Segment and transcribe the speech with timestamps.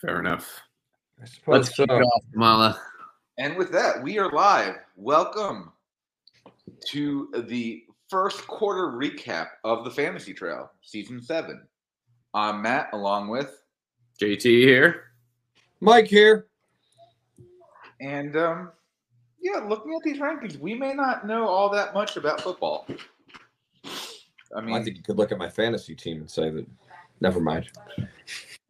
[0.00, 0.60] Fair enough.
[1.20, 1.82] I suppose Let's so.
[1.84, 2.80] kick it off, Tamala.
[3.38, 4.76] And with that, we are live.
[4.96, 5.72] Welcome
[6.86, 11.66] to the first quarter recap of the Fantasy Trail, season seven.
[12.32, 13.60] I'm Matt, along with,
[14.20, 15.04] JT here.
[15.80, 16.46] Mike here.
[18.00, 18.70] and um,
[19.40, 22.86] yeah, looking at these rankings, we may not know all that much about football.
[24.56, 26.66] I mean, I think you could look at my fantasy team and say that.
[27.20, 27.68] Never mind.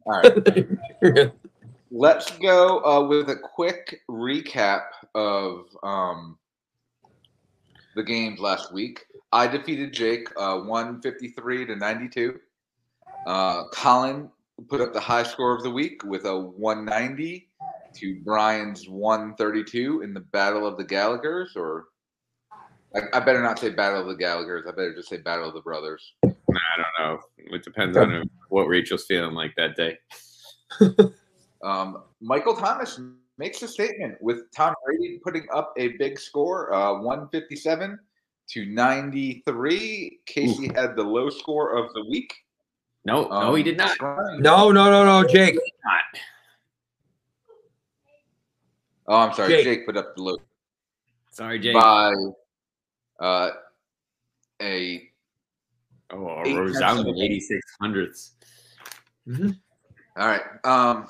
[0.09, 1.31] All right.
[1.91, 4.83] Let's go uh, with a quick recap
[5.15, 6.37] of um,
[7.95, 9.05] the games last week.
[9.31, 12.39] I defeated Jake uh, 153 to 92.
[13.27, 14.29] Uh, Colin
[14.67, 17.47] put up the high score of the week with a 190
[17.95, 21.85] to Brian's 132 in the Battle of the Gallaghers, or
[22.95, 24.67] I, I better not say Battle of the Gallaghers.
[24.67, 26.13] I better just say Battle of the Brothers.
[26.55, 27.19] I don't know.
[27.37, 29.97] It depends on what Rachel's feeling like that day.
[31.61, 32.99] Um, Michael Thomas
[33.37, 37.99] makes a statement with Tom Brady putting up a big score, uh, 157
[38.51, 40.19] to 93.
[40.25, 42.33] Casey had the low score of the week.
[43.05, 43.99] No, no, he did not.
[44.01, 45.55] Um, No, no, no, no, Jake.
[45.55, 46.21] Not.
[49.07, 49.49] Oh, I'm sorry.
[49.49, 49.63] Jake.
[49.63, 50.37] Jake, put up the low
[51.31, 51.73] Sorry, Jake.
[51.73, 52.13] by
[53.19, 53.51] uh,
[54.61, 55.08] a.
[56.11, 58.31] Oh, a Eight resounding tenths of a- 86 hundredths.
[60.17, 60.41] All right.
[60.63, 61.07] Um,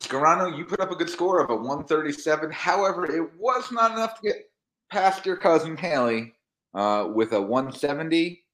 [0.00, 2.50] Scarano, you put up a good score of a 137.
[2.50, 4.50] However, it was not enough to get
[4.90, 6.34] past your cousin Haley
[6.74, 8.44] uh, with a 170.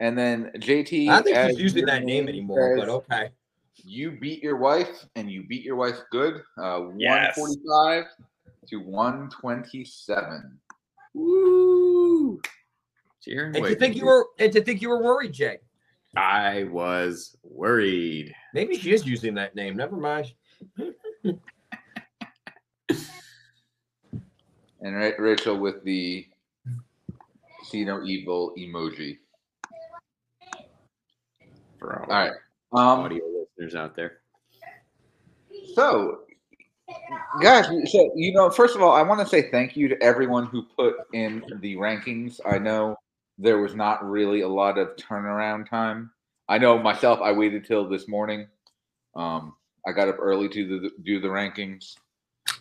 [0.00, 1.08] And then JT.
[1.08, 3.30] I don't think as he's using that name anymore, says, but okay.
[3.84, 6.42] You beat your wife, and you beat your wife good.
[6.56, 7.36] Uh, Yes.
[7.36, 8.04] 145
[8.68, 10.58] to 127.
[11.14, 11.87] Woo!
[13.28, 15.58] Cheer and And to think you were and to think you were worried, Jay.
[16.16, 18.34] I was worried.
[18.54, 19.76] Maybe she is using that name.
[19.76, 20.32] Never mind.
[24.80, 26.24] And Ra- Rachel with the
[27.64, 29.18] see no evil emoji.
[31.80, 32.32] For all, All right.
[32.72, 34.18] Um, audio listeners out there.
[35.74, 36.20] So,
[37.42, 40.46] guys, so you know, first of all, I want to say thank you to everyone
[40.46, 42.38] who put in the rankings.
[42.46, 42.96] I know
[43.38, 46.10] there was not really a lot of turnaround time.
[46.48, 48.46] I know myself, I waited till this morning.
[49.14, 49.54] Um,
[49.86, 51.94] I got up early to the, do the rankings.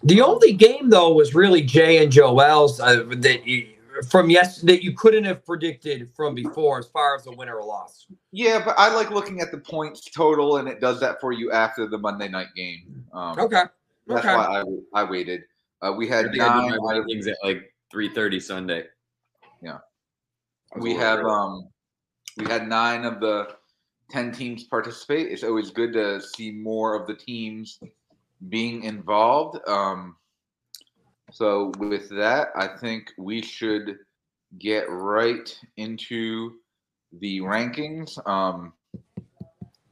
[0.04, 3.70] The only game though was really Jay and Joel's uh, that you,
[4.10, 7.66] from yes that you couldn't have predicted from before as far as a winner or
[7.66, 8.06] loss.
[8.32, 11.52] Yeah, but I like looking at the points total, and it does that for you
[11.52, 13.04] after the Monday night game.
[13.14, 13.64] Um, Okay.
[14.06, 14.36] That's Okay.
[14.36, 14.62] why
[14.94, 15.42] I, I waited.
[15.82, 16.80] Uh, we had think I did nine.
[16.82, 18.86] my out of- rankings at like 3:30 Sunday.
[20.72, 20.76] Yeah.
[20.76, 21.70] I was we have um
[22.38, 23.48] we had nine of the
[24.12, 27.80] 10 teams participate it's always good to see more of the teams
[28.50, 30.16] being involved um
[31.32, 33.98] so with that i think we should
[34.60, 36.54] get right into
[37.20, 38.72] the rankings um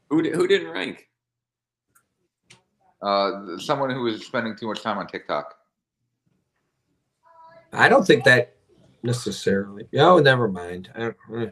[0.09, 1.09] who di- who didn't rank?
[3.01, 5.55] uh someone who was spending too much time on tiktok
[7.73, 8.54] I don't think that
[9.05, 9.87] necessarily.
[9.93, 10.89] No, never mind.
[10.95, 11.49] I don't, eh,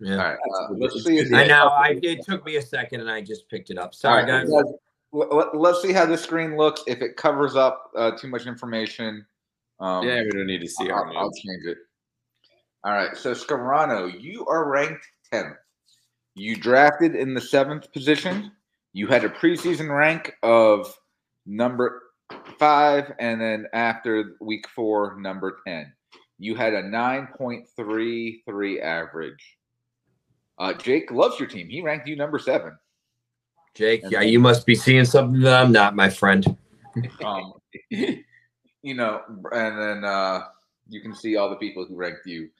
[0.00, 0.16] yeah.
[0.16, 1.68] right uh, let's see good if to I know.
[1.68, 3.94] I it took me a second and I just picked it up.
[3.94, 4.50] Sorry, right, guys.
[4.50, 4.72] guys,
[5.12, 9.24] let- let's see how the screen looks if it covers up uh, too much information
[9.80, 11.78] um, Yeah, we don't need to see our I'll, I'll change it.
[12.84, 13.16] All right.
[13.16, 15.56] So Scarano, you are ranked 10th.
[16.34, 18.52] You drafted in the seventh position.
[18.92, 20.94] You had a preseason rank of
[21.46, 22.02] number
[22.58, 25.92] five, and then after week four, number 10.
[26.38, 29.56] You had a 9.33 average.
[30.58, 31.68] Uh, Jake loves your team.
[31.68, 32.76] He ranked you number seven.
[33.74, 36.56] Jake, yeah, you must be seeing something that I'm not, my friend.
[37.24, 37.54] Um,
[37.90, 40.42] you know, and then uh,
[40.88, 42.50] you can see all the people who ranked you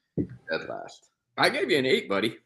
[0.53, 1.11] at last.
[1.39, 2.39] I gave you an eight, buddy.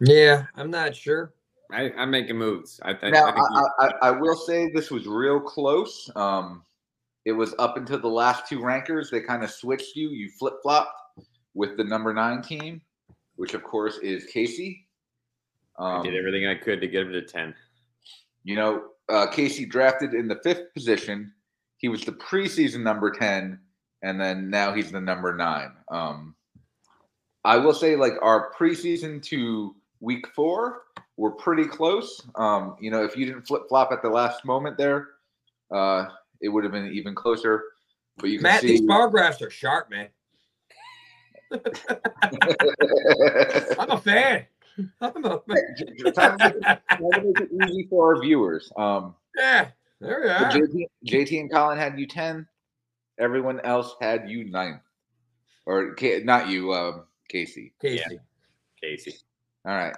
[0.00, 1.34] Yeah, I'm not sure.
[1.70, 2.80] I, I'm making moves.
[2.82, 3.12] I, think.
[3.12, 6.10] Now, I think I, I, I will say this was real close.
[6.16, 6.62] Um,
[7.24, 9.10] it was up until the last two rankers.
[9.10, 10.10] They kind of switched you.
[10.10, 10.92] You flip flopped
[11.54, 12.80] with the number nine team,
[13.36, 14.86] which of course is Casey.
[15.78, 17.54] I Um, did everything I could to get him to ten.
[18.44, 21.32] You know, uh, Casey drafted in the fifth position.
[21.78, 23.58] He was the preseason number 10,
[24.02, 25.72] and then now he's the number nine.
[25.90, 26.34] Um,
[27.44, 30.82] I will say, like, our preseason to week four
[31.16, 32.20] were pretty close.
[32.34, 35.08] Um, you know, if you didn't flip flop at the last moment there,
[35.70, 36.06] uh,
[36.40, 37.62] it would have been even closer.
[38.16, 38.68] But you can Matt, see.
[38.68, 40.08] these bar graphs are sharp, man.
[43.78, 44.46] I'm a fan.
[45.00, 45.40] I'm a fan.
[45.46, 46.44] to make trying to
[47.22, 48.70] make it easy for our viewers.
[48.76, 49.68] Um, Yeah,
[50.00, 50.50] there we So are.
[50.52, 52.46] JT, JT and Colin had you 10.
[53.18, 54.80] Everyone else had you 9.
[55.66, 57.72] Or Ca- not you, um, Casey.
[57.80, 58.20] Casey.
[58.82, 59.14] Casey.
[59.66, 59.94] All right.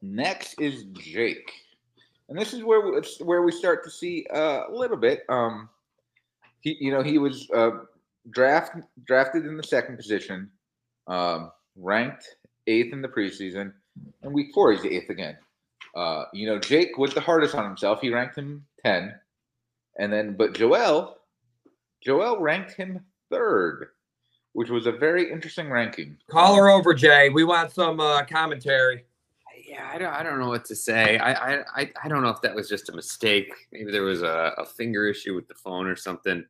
[0.00, 1.52] Next is Jake.
[2.28, 5.24] And this is where we, it's where we start to see uh, a little bit.
[5.28, 5.68] Um,
[6.60, 7.70] he, you know, he was uh,
[8.30, 8.76] draft
[9.06, 10.50] drafted in the second position,
[11.08, 12.36] um, ranked
[12.66, 13.72] eighth in the preseason,
[14.22, 15.36] and week four he's eighth again.
[15.94, 18.00] Uh, you know, Jake was the hardest on himself.
[18.00, 19.14] He ranked him ten,
[19.98, 21.18] and then but Joel,
[22.02, 23.88] Joel ranked him third,
[24.52, 26.16] which was a very interesting ranking.
[26.30, 27.28] Call her over, Jay.
[27.28, 29.04] We want some uh, commentary.
[29.72, 31.16] Yeah, I don't, I don't know what to say.
[31.16, 33.50] I, I, I, don't know if that was just a mistake.
[33.72, 36.44] Maybe there was a, a finger issue with the phone or something.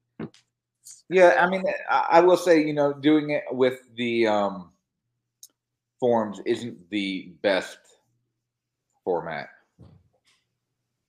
[1.08, 4.72] Yeah, I mean, I, I will say, you know, doing it with the um,
[6.00, 7.78] forms isn't the best
[9.04, 9.50] format.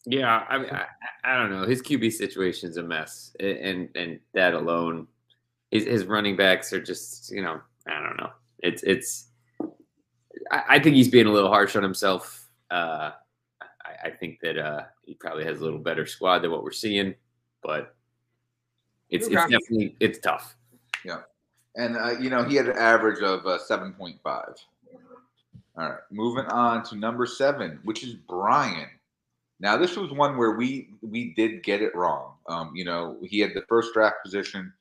[0.06, 0.86] Yeah, I, mean, I,
[1.24, 1.65] I don't know.
[1.65, 5.07] His QB situation is a mess, and and that alone,
[5.71, 8.30] his, his running backs are just, you know, I don't know.
[8.60, 9.30] It's it's.
[10.53, 12.47] I, I think he's being a little harsh on himself.
[12.69, 13.11] Uh,
[13.61, 16.71] I, I think that uh, he probably has a little better squad than what we're
[16.71, 17.15] seeing,
[17.63, 17.95] but
[19.09, 20.55] it's it's definitely it's tough.
[21.03, 21.21] Yeah,
[21.75, 24.19] and, uh, you know, he had an average of uh, 7.5.
[24.25, 28.88] All right, moving on to number seven, which is Brian.
[29.59, 32.33] Now, this was one where we we did get it wrong.
[32.47, 34.71] Um, you know, he had the first draft position,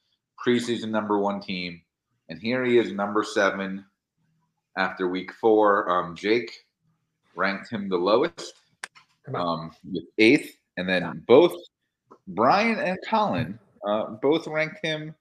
[0.44, 1.80] preseason number one team,
[2.28, 3.86] and here he is, number seven
[4.76, 5.90] after week four.
[5.90, 6.52] Um, Jake
[7.34, 8.54] ranked him the lowest,
[9.34, 11.54] um, with eighth, and then both
[12.28, 15.14] Brian and Colin uh, both ranked him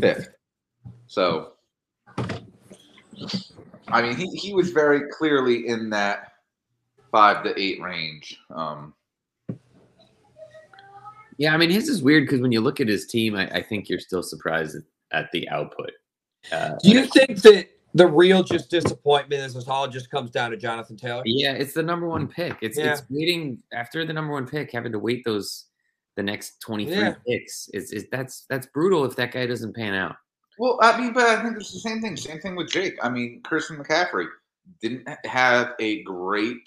[0.00, 0.30] fifth.
[1.06, 1.52] So,
[3.88, 6.32] I mean, he, he was very clearly in that
[7.10, 8.38] five to eight range.
[8.50, 8.94] Um,
[11.38, 13.62] Yeah, I mean his is weird because when you look at his team, I, I
[13.62, 14.82] think you're still surprised at,
[15.12, 15.92] at the output.
[16.50, 20.50] Uh, Do you think that the real just disappointment is this all just comes down
[20.50, 21.22] to Jonathan Taylor?
[21.24, 22.56] Yeah, it's the number one pick.
[22.60, 22.92] It's Yeah.
[22.92, 25.64] it's waiting after the number one pick, having to wait those
[26.16, 27.14] the next twenty three Yeah.
[27.26, 27.68] picks.
[27.72, 30.16] Is is that's that's brutal if that guy doesn't pan out.
[30.58, 32.16] well, I mean, but I think it's the same thing.
[32.16, 32.94] Same thing with Jake.
[33.02, 34.26] I mean, Christian McCaffrey
[34.82, 36.58] didn't have a great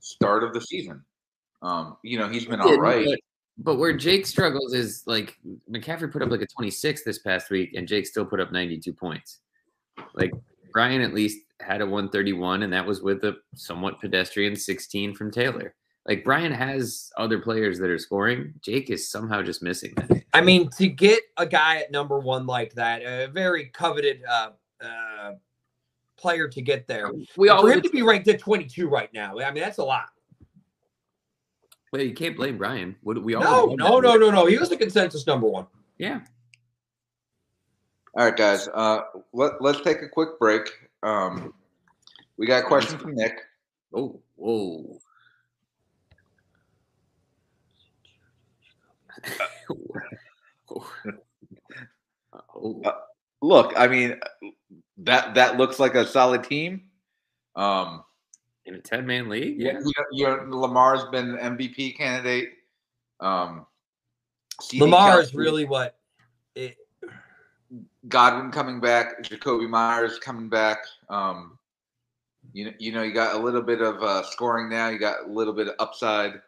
[0.00, 1.04] start of the season.
[1.60, 3.04] Um, you know, he's been all right.
[3.06, 3.18] But,
[3.58, 5.36] but where Jake struggles is like
[5.70, 8.92] McCaffrey put up like a 26 this past week, and Jake still put up 92
[8.94, 9.38] points.
[10.14, 10.32] Like
[10.72, 15.30] Brian at least had a 131, and that was with a somewhat pedestrian 16 from
[15.30, 15.74] Taylor.
[16.06, 18.54] Like Brian has other players that are scoring.
[18.60, 20.24] Jake is somehow just missing that.
[20.32, 24.50] I mean, to get a guy at number one like that, a very coveted uh,
[24.82, 25.32] uh,
[26.16, 27.12] player to get there.
[27.12, 29.84] We For all him to be ranked at 22 right now, I mean, that's a
[29.84, 30.06] lot.
[31.92, 32.96] Well, you can't blame Brian.
[33.02, 34.46] What we all No, no, no, no, no.
[34.46, 35.66] He was the consensus number one.
[35.98, 36.20] Yeah.
[38.14, 38.68] All right, guys.
[38.68, 40.68] Uh, let, let's take a quick break.
[41.02, 41.54] Um,
[42.36, 43.34] we got a question from Nick.
[43.94, 44.98] Oh, whoa.
[52.56, 52.92] oh,
[53.42, 54.18] Look, I mean,
[54.96, 56.84] that that looks like a solid team.
[57.54, 58.02] Um,
[58.64, 59.60] in a 10 man league?
[59.60, 62.50] yeah, you know, you know, Lamar's been MVP candidate.
[63.20, 63.66] Um,
[64.60, 65.98] CD Lamar is really what
[66.54, 66.76] it,
[68.08, 70.78] Godwin coming back, Jakobi Meyers coming back.
[71.08, 71.58] Um,
[72.52, 74.88] you know, you know, you got a little bit of uh, scoring now.
[74.88, 76.40] You got a little bit of upside.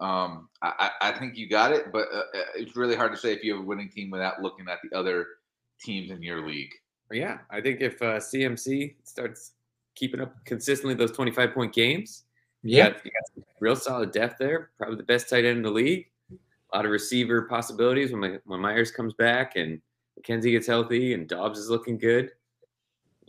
[0.00, 3.32] Um, I, I think you got it, but uh, uh, it's really hard to say
[3.32, 5.26] if you have a winning team without looking at the other
[5.80, 6.72] teams in your league.
[7.10, 9.52] Yeah, I think if uh, CMC starts
[9.96, 12.24] keeping up consistently those 25 point games,
[12.62, 12.90] you yeah.
[12.90, 14.70] got, you got real solid depth there.
[14.78, 16.06] Probably the best tight end in the league.
[16.72, 19.80] A lot of receiver possibilities when, my, when Meyers comes back and
[20.18, 22.30] McKenzie gets healthy and Dobbs is looking good.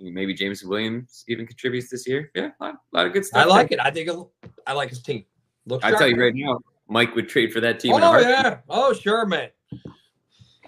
[0.02, 2.32] Maybe James Williams even contributes this year.
[2.34, 3.46] Yeah, a lot, a lot of good stuff.
[3.46, 3.80] I like there.
[3.80, 3.86] it.
[3.86, 5.26] I think it, I like his team.
[5.66, 7.94] Looks I tell you right now, Mike would trade for that team.
[7.94, 8.30] Oh heartbeat.
[8.30, 8.58] yeah.
[8.70, 9.50] Oh sure, man.
[9.74, 9.80] All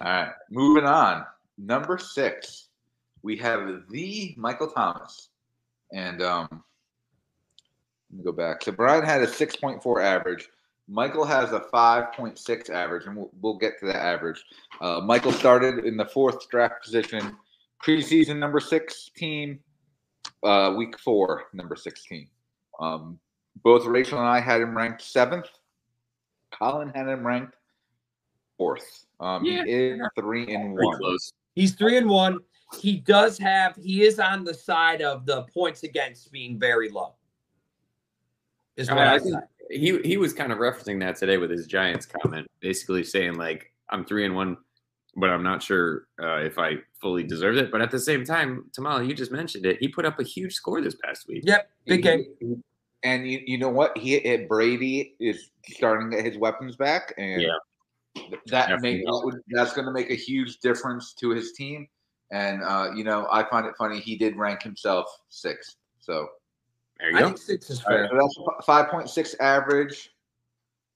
[0.04, 1.24] right, moving on.
[1.56, 2.68] Number six,
[3.22, 5.30] we have the Michael Thomas,
[5.92, 6.48] and um,
[8.10, 8.62] let me go back.
[8.62, 10.48] So Brian had a six point four average.
[10.92, 14.44] Michael has a five point six average, and we'll, we'll get to that average.
[14.80, 17.34] Uh, Michael started in the fourth draft position,
[17.82, 19.58] preseason number six team,
[20.42, 22.28] uh, week four number sixteen.
[22.78, 23.18] Um,
[23.64, 25.46] both Rachel and I had him ranked seventh.
[26.50, 27.56] Colin had him ranked
[28.58, 29.06] fourth.
[29.18, 29.64] Um, Yeah.
[29.64, 30.98] he is three and one.
[30.98, 31.32] close.
[31.54, 32.38] He's three and one.
[32.78, 33.76] He does have.
[33.76, 37.14] He is on the side of the points against being very low.
[38.76, 39.48] Is I what I, think said.
[39.72, 43.72] He he was kind of referencing that today with his Giants comment, basically saying like
[43.90, 44.56] I'm three and one,
[45.16, 47.70] but I'm not sure uh, if I fully deserve it.
[47.70, 49.78] But at the same time, Tamala, you just mentioned it.
[49.80, 51.44] He put up a huge score this past week.
[51.46, 52.62] Yep, big game.
[53.04, 53.96] And you, you know what?
[53.98, 57.56] He Brady is starting to get his weapons back, and Yeah.
[58.46, 59.02] that make
[59.48, 61.88] that's going to make a huge difference to his team.
[62.30, 65.76] And uh, you know, I find it funny he did rank himself sixth.
[66.00, 66.28] So,
[67.02, 67.26] There you I go.
[67.26, 68.20] think six is all right, fair.
[68.30, 70.10] so that's five point six average.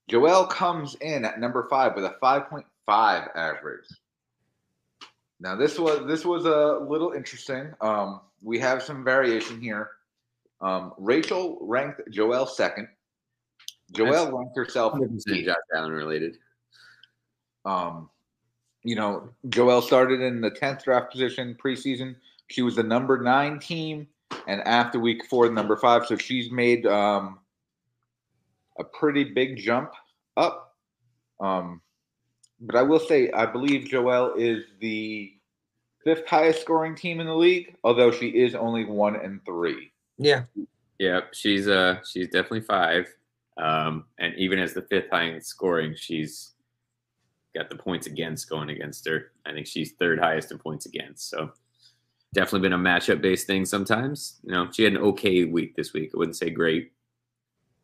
[0.09, 3.87] Joel comes in at number five with a five point five average.
[5.41, 7.75] Now this was this was a little interesting.
[7.81, 9.91] Um, we have some variation here.
[10.61, 12.87] Um, Rachel ranked Joel second.
[13.93, 14.97] Joel That's ranked herself
[15.27, 16.39] Josh Allen related.
[17.65, 18.11] Um,
[18.85, 22.15] you know, Joel started in the tenth draft position preseason.
[22.47, 24.07] She was the number nine team,
[24.47, 26.07] and after week four, the number five.
[26.07, 27.41] So she's made um,
[28.79, 29.93] a pretty big jump
[30.37, 30.75] up.
[31.41, 31.81] Um,
[32.61, 35.33] but I will say, I believe Joelle is the
[36.05, 39.93] fifth highest scoring team in the league, although she is only one and three.
[40.19, 40.45] Yeah,
[40.99, 43.13] Yeah, she's uh she's definitely five.
[43.59, 46.55] Um, and even as the fifth highest scoring, she's
[47.55, 49.33] got the points against going against her.
[49.47, 51.29] I think she's third highest in points against.
[51.31, 51.51] So
[52.35, 54.41] definitely been a matchup based thing sometimes.
[54.45, 56.11] You know, she had an okay week this week.
[56.15, 56.93] I wouldn't say great.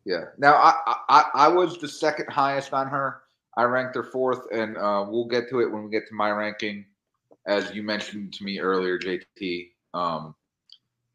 [0.05, 0.25] Yeah.
[0.37, 3.21] Now I, I I was the second highest on her.
[3.55, 6.31] I ranked her fourth, and uh, we'll get to it when we get to my
[6.31, 6.85] ranking,
[7.45, 9.69] as you mentioned to me earlier, JT.
[9.93, 10.33] Um,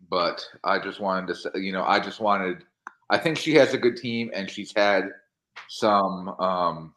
[0.09, 2.65] but I just wanted to say, you know, I just wanted.
[3.11, 5.11] I think she has a good team, and she's had
[5.69, 6.95] some um,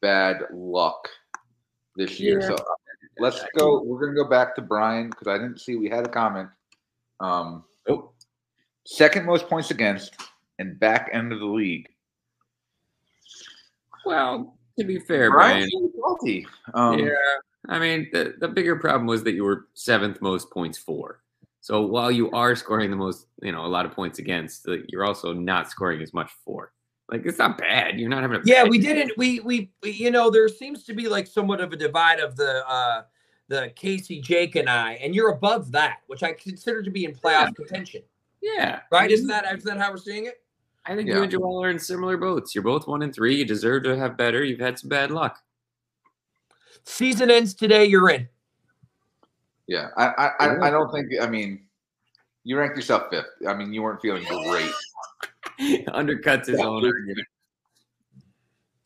[0.00, 1.08] bad luck
[1.96, 2.40] this year.
[2.40, 2.48] Yeah.
[2.48, 2.56] So
[3.18, 3.82] let's go.
[3.82, 6.48] We're gonna go back to Brian because I didn't see we had a comment.
[7.20, 8.10] Um, Oh,
[8.84, 10.16] second most points against
[10.58, 11.88] and back end of the league.
[14.04, 15.82] well, to be fair, Brian's Brian.
[15.82, 16.46] really salty.
[16.74, 17.12] Um, yeah,
[17.68, 21.20] I mean, the, the bigger problem was that you were seventh most points for.
[21.60, 25.04] So while you are scoring the most, you know, a lot of points against, you're
[25.04, 26.72] also not scoring as much for.
[27.10, 28.00] Like it's not bad.
[28.00, 28.64] You're not having a yeah.
[28.64, 29.12] We didn't.
[29.16, 32.36] We, we we you know there seems to be like somewhat of a divide of
[32.36, 33.02] the uh
[33.48, 37.12] the Casey, Jake, and I, and you're above that, which I consider to be in
[37.14, 38.02] playoff contention.
[38.42, 39.08] Yeah, Right?
[39.10, 40.42] Isn't that isn't that how we're seeing it?
[40.84, 41.16] I think Yeah.
[41.16, 42.54] you and Joel are in similar boats.
[42.56, 43.36] You're both one and three.
[43.36, 44.42] You deserve to have better.
[44.44, 45.40] You've had some bad luck.
[46.84, 47.84] Season ends today.
[47.84, 48.28] You're in.
[49.68, 49.88] yeah.
[49.96, 51.06] I, I, I, I don't think.
[51.20, 51.62] I mean,
[52.44, 53.26] you ranked yourself fifth.
[53.48, 54.72] I mean, you weren't feeling great
[55.88, 57.26] Undercuts his own argument.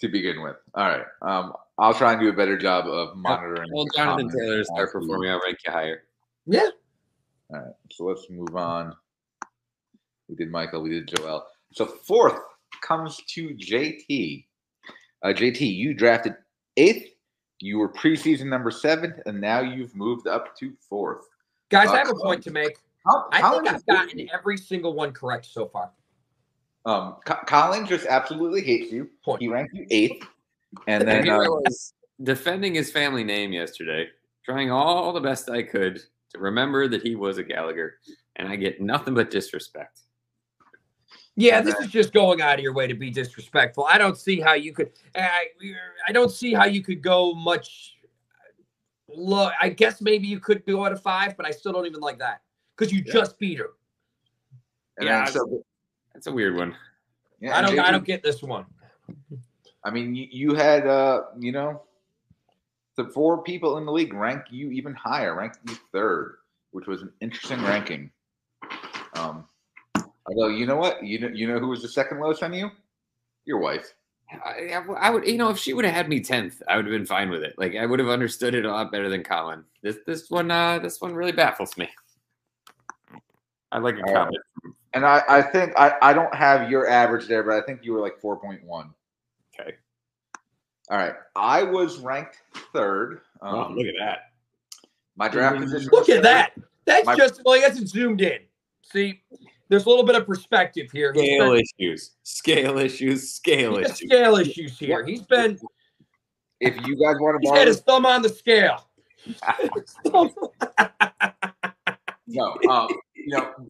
[0.00, 0.56] to begin with.
[0.74, 1.04] All right.
[1.22, 3.70] Um, I'll try and do a better job of monitoring.
[3.72, 5.30] Well, the Jonathan comments Taylor as start performing.
[5.30, 6.02] I'll rank you higher.
[6.46, 6.68] Yeah.
[7.52, 7.74] All right.
[7.90, 8.94] So let's move on.
[10.28, 10.82] We did Michael.
[10.82, 11.46] We did Joel.
[11.72, 12.38] So fourth
[12.82, 14.44] comes to JT.
[15.22, 16.34] Uh, JT, you drafted
[16.76, 17.08] eighth.
[17.58, 21.26] You were preseason number seventh, and now you've moved up to fourth.
[21.68, 22.78] Guys, Uh, I have a point to make.
[23.06, 25.90] How, I think I've gotten every single one correct so far.
[26.86, 29.10] Um, Co- Colin just absolutely hates you.
[29.24, 29.42] Point.
[29.42, 30.26] He ranked you eighth,
[30.86, 34.08] and And then here I uh, was defending his family name yesterday,
[34.44, 36.00] trying all the best I could
[36.32, 37.98] to remember that he was a Gallagher,
[38.36, 40.00] and I get nothing but disrespect.
[41.36, 43.86] Yeah, this is just going out of your way to be disrespectful.
[43.88, 44.90] I don't see how you could.
[45.14, 45.46] I,
[46.06, 47.96] I don't see how you could go much.
[49.08, 52.00] Look, I guess maybe you could go at a five, but I still don't even
[52.00, 52.42] like that
[52.76, 53.12] because you Yeah.
[53.12, 53.70] just beat her.
[54.98, 55.64] and Yeah, so
[56.12, 56.76] That's a weird one.
[57.40, 57.78] yeah, I don't.
[57.78, 58.66] I don't get this one.
[59.84, 61.82] I mean, you, you had uh, you know,
[62.96, 66.36] the four people in the league rank you even higher, rank you third,
[66.72, 68.10] which was an interesting ranking.
[69.14, 69.44] Um,
[70.26, 72.70] although you know what, you know, you know who was the second lowest on you?
[73.44, 73.94] Your wife.
[74.44, 76.92] I, I would, you know, if she would have had me tenth, I would have
[76.92, 77.54] been fine with it.
[77.58, 79.64] Like I would have understood it a lot better than Colin.
[79.82, 81.88] This this one, uh, this one really baffles me.
[83.72, 84.14] I like a All right.
[84.14, 84.42] comment.
[84.92, 87.92] And I, I think I, I don't have your average there, but I think you
[87.92, 88.92] were like four point one.
[89.58, 89.74] Okay.
[90.90, 92.38] All right, I was ranked
[92.72, 93.20] third.
[93.40, 94.18] Um, Oh, look at that.
[95.16, 95.88] my draft position.
[95.92, 96.52] Look was at that.
[96.86, 98.40] That's My- just well, I guess it's zoomed in.
[98.82, 99.22] See,
[99.68, 101.14] there's a little bit of perspective here.
[101.14, 102.16] Scale been- issues.
[102.24, 103.32] Scale issues.
[103.32, 103.98] Scale issues.
[104.08, 105.04] scale issues here.
[105.06, 105.56] He's been.
[106.58, 108.86] If you guys want to He's borrow, had his thumb on the scale.
[112.26, 113.68] no, um, you know, dr-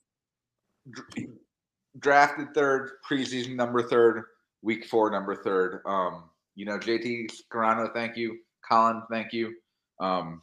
[1.98, 4.24] drafted third, preseason number third,
[4.62, 5.80] week four number third.
[5.86, 8.38] Um, you know, JT Scarano, thank you.
[8.68, 9.54] Colin, thank you.
[9.98, 10.42] Um,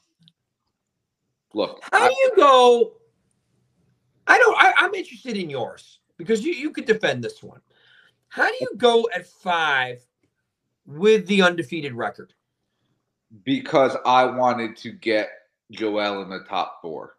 [1.54, 2.94] look, How I- do you go?
[4.28, 4.58] I don't.
[4.62, 6.00] I, I'm interested in yours.
[6.18, 7.62] because you, you could defend this one.
[8.30, 10.06] How do you go at five
[10.86, 12.34] with the undefeated record?
[13.44, 15.30] Because I wanted to get
[15.72, 17.17] Joel in the top four.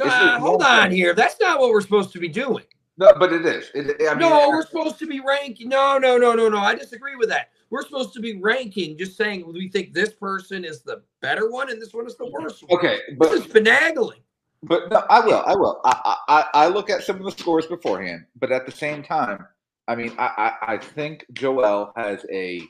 [0.00, 1.14] Uh, hold on here.
[1.14, 2.64] That's not what we're supposed to be doing.
[2.96, 3.70] No, but it is.
[3.74, 5.68] It, I mean, no, we're supposed to be ranking.
[5.68, 6.58] No, no, no, no, no.
[6.58, 7.50] I disagree with that.
[7.70, 11.70] We're supposed to be ranking, just saying we think this person is the better one
[11.70, 12.78] and this one is the worst one.
[12.78, 14.20] okay, but This is finagling.
[14.62, 15.42] But no, I will.
[15.44, 15.80] I will.
[15.84, 19.46] I, I I look at some of the scores beforehand, but at the same time,
[19.88, 22.62] I mean, I I, I think Joel has a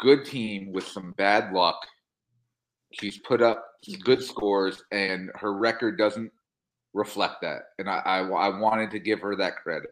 [0.00, 1.76] good team with some bad luck.
[3.00, 4.00] She's put up mm-hmm.
[4.02, 6.30] good scores, and her record doesn't
[6.92, 7.62] reflect that.
[7.78, 9.90] And I I, I wanted to give her that credit.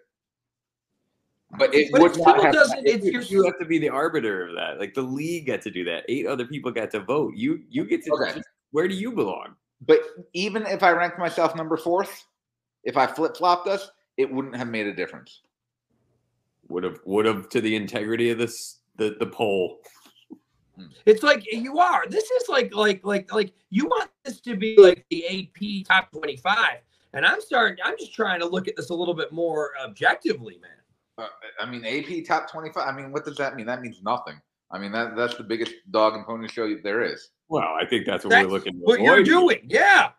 [1.58, 2.54] But it But would it not have.
[2.54, 2.86] doesn't.
[2.86, 4.78] It's you, you have to be the arbiter of that.
[4.80, 6.04] Like the league got to do that.
[6.08, 7.34] Eight other people got to vote.
[7.36, 8.12] You you get to.
[8.12, 8.40] Okay.
[8.70, 9.56] Where do you belong?
[9.86, 10.00] But
[10.32, 12.24] even if I ranked myself number fourth,
[12.84, 15.42] if I flip flopped us, it wouldn't have made a difference.
[16.68, 19.80] Would have would have to the integrity of this the the poll.
[21.06, 22.06] It's like you are.
[22.08, 26.10] This is like like like like you want this to be like the AP top
[26.10, 26.78] twenty five,
[27.12, 27.78] and I'm starting.
[27.84, 30.70] I'm just trying to look at this a little bit more objectively, man.
[31.18, 31.26] Uh,
[31.60, 32.88] I mean, AP top 25.
[32.88, 33.66] I mean, what does that mean?
[33.66, 34.40] That means nothing.
[34.70, 37.28] I mean, that that's the biggest dog and pony show there is.
[37.48, 38.72] Well, I think that's what That's we're looking.
[38.72, 40.12] to What you're doing, yeah,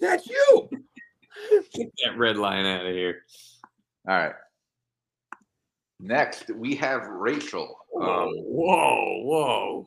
[0.00, 0.70] that's you.
[1.74, 3.24] Get that red line out of here.
[4.08, 4.32] All right.
[6.06, 7.78] Next, we have Rachel.
[7.90, 9.86] Whoa, Um, whoa, whoa!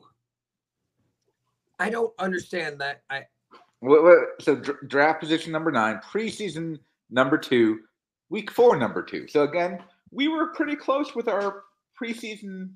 [1.78, 3.02] I don't understand that.
[3.10, 3.26] I
[3.82, 6.78] wha- wha- so dr- draft position number nine, preseason
[7.10, 7.80] number two,
[8.30, 9.28] week four number two.
[9.28, 11.64] So again, we were pretty close with our
[12.00, 12.70] preseason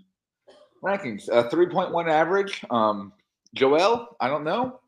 [0.84, 1.30] rankings.
[1.30, 2.62] Uh, 3.1 average.
[2.70, 3.12] Um,
[3.54, 4.80] Joel, I don't know.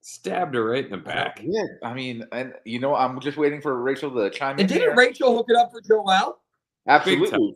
[0.00, 1.40] Stabbed her right in the back.
[1.44, 4.60] Yeah, I mean, and you know, I'm just waiting for Rachel to chime in.
[4.60, 4.96] and didn't here.
[4.96, 6.39] Rachel hook it up for Joel?
[6.88, 7.54] Absolutely.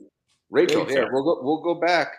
[0.51, 1.13] Rachel, Big here, time.
[1.13, 2.09] we'll go we'll go back.
[2.09, 2.11] I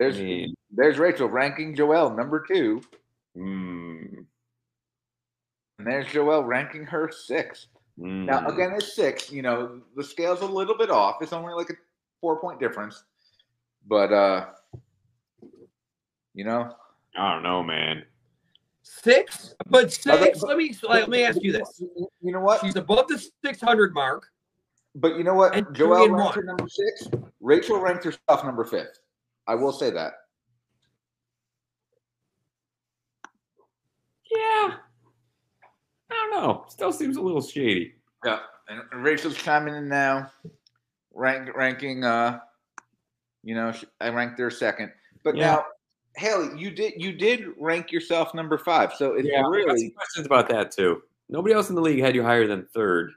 [0.00, 2.82] There's mean, there's Rachel ranking Joelle number two,
[3.36, 4.24] mm,
[5.78, 7.66] and there's Joelle ranking her sixth.
[7.96, 8.52] Now mm.
[8.52, 9.30] again, it's six.
[9.30, 11.18] You know, the scale's a little bit off.
[11.20, 11.74] It's only like a
[12.20, 13.04] four point difference,
[13.86, 14.46] but uh,
[16.34, 16.74] you know,
[17.16, 18.04] I don't know, man.
[18.82, 20.40] Six, but six.
[20.40, 21.80] but- let me let me ask you this:
[22.20, 22.60] You know what?
[22.60, 24.28] She's above the six hundred mark.
[24.94, 25.54] But you know what?
[25.54, 27.08] And Joelle ranked her number six.
[27.40, 29.00] Rachel ranked herself number fifth.
[29.46, 30.12] I will say that.
[34.30, 34.74] Yeah.
[36.10, 36.64] I don't know.
[36.68, 37.94] Still seems a little shady.
[38.24, 40.30] Yeah, and Rachel's chiming in now,
[41.12, 42.04] rank ranking.
[42.04, 42.40] Uh,
[43.42, 45.46] you know, I ranked her second, but Yeah.
[45.56, 45.66] now,
[46.16, 48.94] Haley, you did you did rank yourself number five.
[48.94, 51.02] So it's Yeah, I got some really questions about that too.
[51.28, 53.12] Nobody else in the league had you higher than third,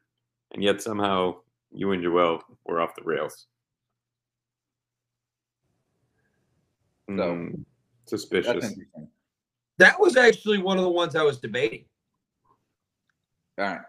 [0.51, 1.35] and yet somehow
[1.71, 3.47] you and Joel were off the rails.
[7.09, 8.75] So, that's suspicious.
[9.77, 11.85] That was actually one of the ones I was debating
[13.57, 13.79] All right,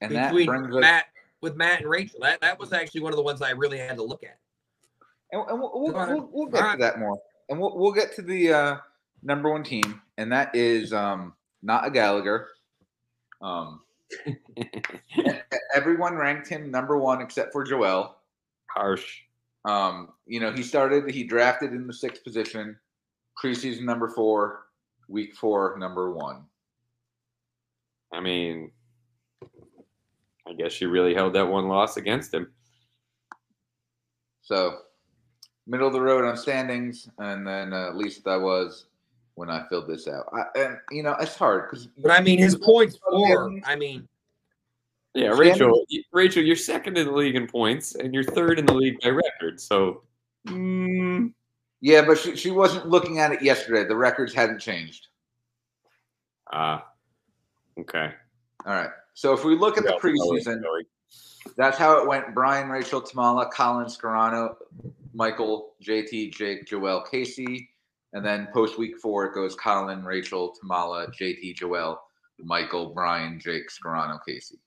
[0.00, 0.80] and that between brings us.
[0.80, 1.06] Matt
[1.40, 2.20] with Matt and Rachel.
[2.22, 4.38] That that was actually one of the ones I really had to look at.
[5.32, 6.14] And, and we'll, we'll, Go ahead.
[6.14, 7.18] we'll, we'll get All to that more,
[7.48, 8.76] and we'll we'll get to the uh,
[9.22, 12.48] number one team, and that is um, not a Gallagher.
[13.42, 13.80] Um,
[15.74, 18.16] everyone ranked him number one except for Joel.
[18.66, 19.22] Harsh.
[19.64, 22.76] Um, you know, he started, he drafted in the sixth position,
[23.42, 24.64] preseason number four,
[25.08, 26.44] week four, number one.
[28.12, 28.70] I mean,
[30.46, 32.52] I guess she really held that one loss against him.
[34.42, 34.78] So,
[35.66, 38.86] middle of the road on standings, and then uh, at least I was
[39.34, 40.26] when I filled this out.
[40.32, 41.86] I, and you know, it's hard because.
[41.98, 43.50] But I mean, his points for.
[43.64, 44.08] I mean,
[45.14, 45.84] Yeah, Shannon- Rachel.
[46.12, 49.10] Rachel, you're second in the league in points, and you're third in the league by
[49.10, 49.60] record.
[49.60, 50.02] So,
[50.46, 51.32] mm,
[51.80, 53.84] Yeah, but she, she wasn't looking at it yesterday.
[53.84, 55.08] The records hadn't changed.
[56.52, 56.86] ah,
[57.78, 58.12] okay.
[58.66, 58.90] All right.
[59.14, 60.62] So if we look at the preseason,
[61.56, 62.34] that's how it went.
[62.34, 64.54] Brian, Rachel, Tamala, Colin, Scarano,
[65.12, 67.68] Michael, JT, Jake, Joel, Casey.
[68.12, 72.00] And then post week four, it goes Colin, Rachel, Tamala, JT, Joel,
[72.38, 74.58] Michael, Brian, Jake, Scarano, Casey.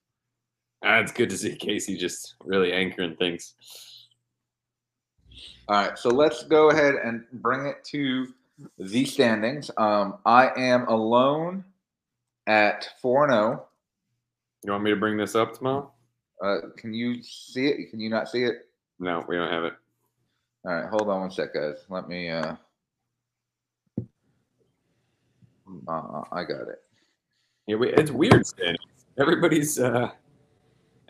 [0.83, 3.55] Ah, it's good to see Casey just really anchoring things.
[5.67, 5.97] All right.
[5.97, 8.27] So let's go ahead and bring it to
[8.77, 9.71] the standings.
[9.77, 11.63] Um, I am alone
[12.47, 13.65] at 4 0.
[14.63, 15.91] You want me to bring this up tomorrow?
[16.43, 17.89] Uh, can you see it?
[17.89, 18.67] Can you not see it?
[18.99, 19.73] No, we don't have it.
[20.65, 20.89] All right.
[20.89, 21.85] Hold on one sec, guys.
[21.89, 22.29] Let me.
[22.29, 22.55] Uh,
[25.87, 26.81] uh, I got it.
[27.67, 28.77] Yeah, we, it's weird standings.
[29.19, 30.09] everybody's uh,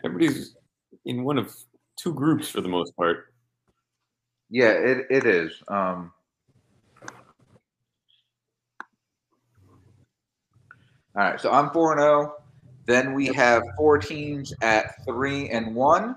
[0.04, 0.56] everybody's
[1.04, 1.54] in one of
[1.96, 3.32] two groups for the most part.
[4.48, 5.52] Yeah, it, it is.
[5.68, 6.12] Um,
[11.14, 12.34] all right, so I'm 4 and 0.
[12.86, 16.16] Then we have four teams at 3 and 1.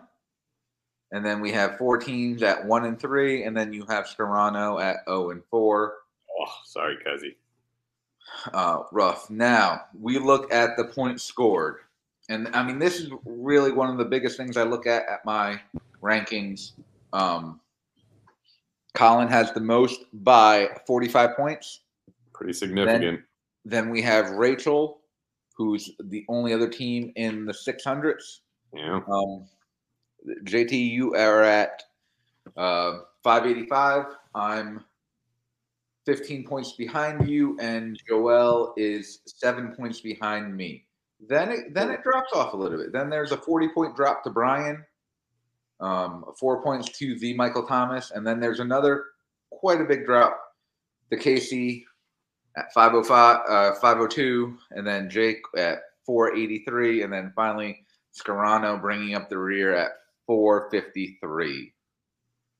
[1.11, 3.43] And then we have four teams at 1 and 3.
[3.43, 5.93] And then you have Scarano at 0 and 4.
[6.39, 7.35] Oh, sorry, Cuzzy.
[8.53, 9.29] Uh, rough.
[9.29, 11.77] Now, we look at the points scored.
[12.29, 15.25] And I mean, this is really one of the biggest things I look at at
[15.25, 15.59] my
[16.01, 16.71] rankings.
[17.11, 17.59] Um,
[18.93, 21.81] Colin has the most by 45 points.
[22.33, 23.01] Pretty significant.
[23.01, 23.23] Then,
[23.65, 25.01] then we have Rachel,
[25.55, 28.39] who's the only other team in the 600s.
[28.73, 28.99] yeah.
[29.11, 29.45] Um,
[30.43, 31.83] JT, you are at
[32.57, 34.05] uh, 585.
[34.35, 34.83] I'm
[36.09, 40.83] 15 points behind you, and Joel is seven points behind me.
[41.27, 42.91] Then it then it drops off a little bit.
[42.91, 44.83] Then there's a 40 point drop to Brian,
[45.79, 49.05] um, four points to the Michael Thomas, and then there's another
[49.51, 50.35] quite a big drop
[51.11, 51.85] to Casey
[52.57, 57.85] at 505, uh, 502, and then Jake at 483, and then finally
[58.19, 59.91] Scarano bringing up the rear at
[60.25, 61.71] 453.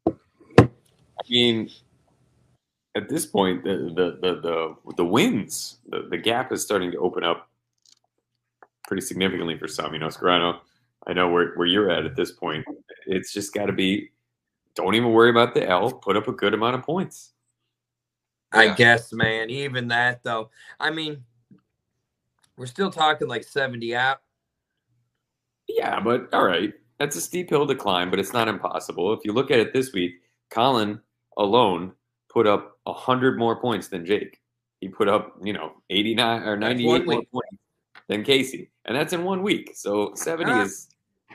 [0.08, 0.14] I
[1.28, 1.70] mean,
[2.96, 6.98] at this point, the the the the, the wins, the, the gap is starting to
[6.98, 7.50] open up
[8.88, 9.94] pretty significantly for some.
[9.94, 10.60] You know, Scarano,
[11.08, 12.66] I know where, where you're at at this point.
[13.06, 14.10] It's just got to be.
[14.76, 15.92] Don't even worry about the L.
[15.92, 17.34] Put up a good amount of points.
[18.52, 18.76] I Yeah.
[18.76, 19.50] guess, man.
[19.50, 20.50] Even that, though.
[20.80, 21.24] I mean,
[22.58, 24.22] we're still talking like 70 out.
[25.68, 26.74] Yeah, but all right.
[26.98, 29.14] That's a steep hill to climb, but it's not impossible.
[29.14, 30.16] If you look at it this week,
[30.50, 31.00] Colin
[31.38, 31.94] alone
[32.30, 34.40] put up 100 more points than Jake.
[34.82, 37.58] He put up, you know, 89 or 98 one more points
[38.08, 38.70] than Casey.
[38.86, 39.72] And that's in one week.
[39.76, 40.62] So 70 Ah.
[40.64, 40.90] is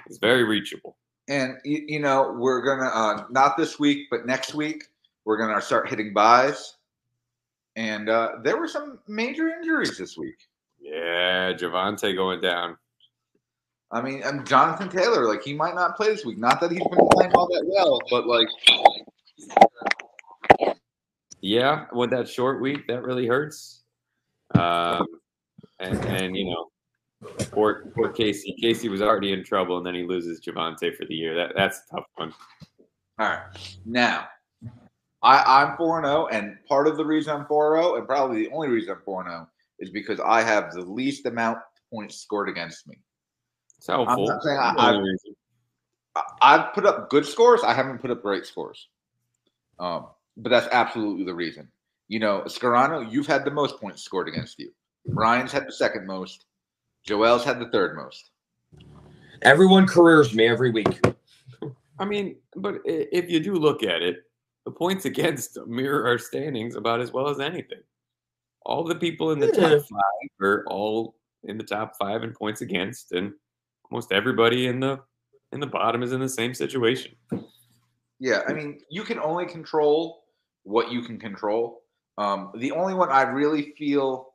[0.09, 0.96] is very reachable.
[1.28, 4.85] And you, you know, we're gonna uh, not this week, but next week
[5.24, 6.76] we're gonna start hitting buys.
[7.76, 10.37] And uh, there were some major injuries this week.
[10.80, 12.76] Yeah, Javonte going down.
[13.90, 16.38] I mean, and Jonathan Taylor, like he might not play this week.
[16.38, 18.48] Not that he's been playing all that well, but like,
[21.44, 23.83] Yeah, with that short week, that really hurts.
[24.54, 25.07] Um,
[25.78, 26.70] and, and you know,
[27.52, 28.57] poor poor Casey.
[28.62, 31.35] Casey was already in trouble, and then he loses Javonte for the year.
[31.35, 32.33] That that's a tough one.
[33.18, 33.42] all right,
[33.85, 34.26] now
[35.22, 38.46] I, I'm four and zero, and part of the reason I'm four zero, and probably
[38.46, 39.46] the only reason I'm four and zero,
[39.80, 41.59] is because I have the least amount
[41.92, 42.96] points scored against me.
[43.76, 44.14] It's helpful.
[44.14, 45.37] I'm not saying I- That's the only reason.
[46.16, 47.62] I- I've put up good scores.
[47.62, 48.88] I haven't put up great scores.
[49.78, 51.68] Um, but that's absolutely the reason.
[52.09, 54.70] You know, Scarano, you've had the most points scored against you.
[55.07, 56.47] Ryan's had the second most.
[57.05, 58.31] Joel's had the third most.
[59.42, 61.01] Everyone careers me every week.
[61.99, 64.25] I mean, but if you do look at it,
[64.64, 67.83] the points against mirror our standings about as well as anything.
[68.64, 69.68] All the people in the Yeah.
[69.77, 73.35] top five are all in the top five in points against, and
[73.90, 75.01] almost everybody in the
[75.53, 77.14] in the bottom is in the same situation.
[78.18, 80.23] Yeah, I mean, you can only control
[80.64, 81.83] what you can control.
[82.18, 84.35] Um, the only one I really feel,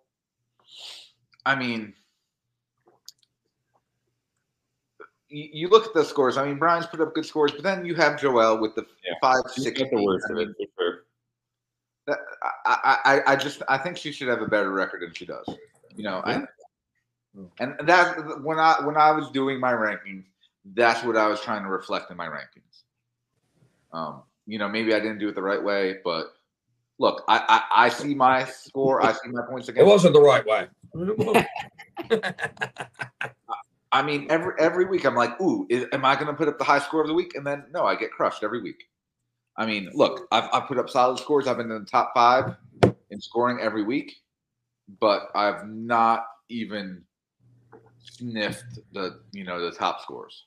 [1.45, 1.93] I mean,
[5.29, 6.37] you, you look at the scores.
[6.37, 9.13] I mean, Brian's put up good scores, but then you have Joel with the Yeah.
[9.21, 9.79] five, six.
[9.79, 11.05] got the worst I of mean, sure.
[12.07, 15.13] that- I, I, I- I just I think she should have a better record than
[15.13, 15.45] she does.
[15.95, 16.45] You know, Yeah.
[17.59, 20.23] and, and that when I when I was doing my rankings,
[20.73, 22.83] that's what I was trying to reflect in my rankings.
[23.91, 26.27] Um, you know, maybe I didn't do it the right way, but
[26.97, 29.85] look, I I, I see my score, I see my points again.
[29.85, 30.67] It wasn't the right way.
[33.91, 36.57] I mean, every every week I'm like, ooh, is, am I going to put up
[36.57, 37.35] the high score of the week?
[37.35, 38.83] And then no, I get crushed every week.
[39.57, 41.47] I mean, look, I've I've put up solid scores.
[41.47, 42.55] I've been in the top five
[43.09, 44.15] in scoring every week,
[44.99, 47.03] but I've not even
[48.01, 50.45] sniffed the you know the top scores.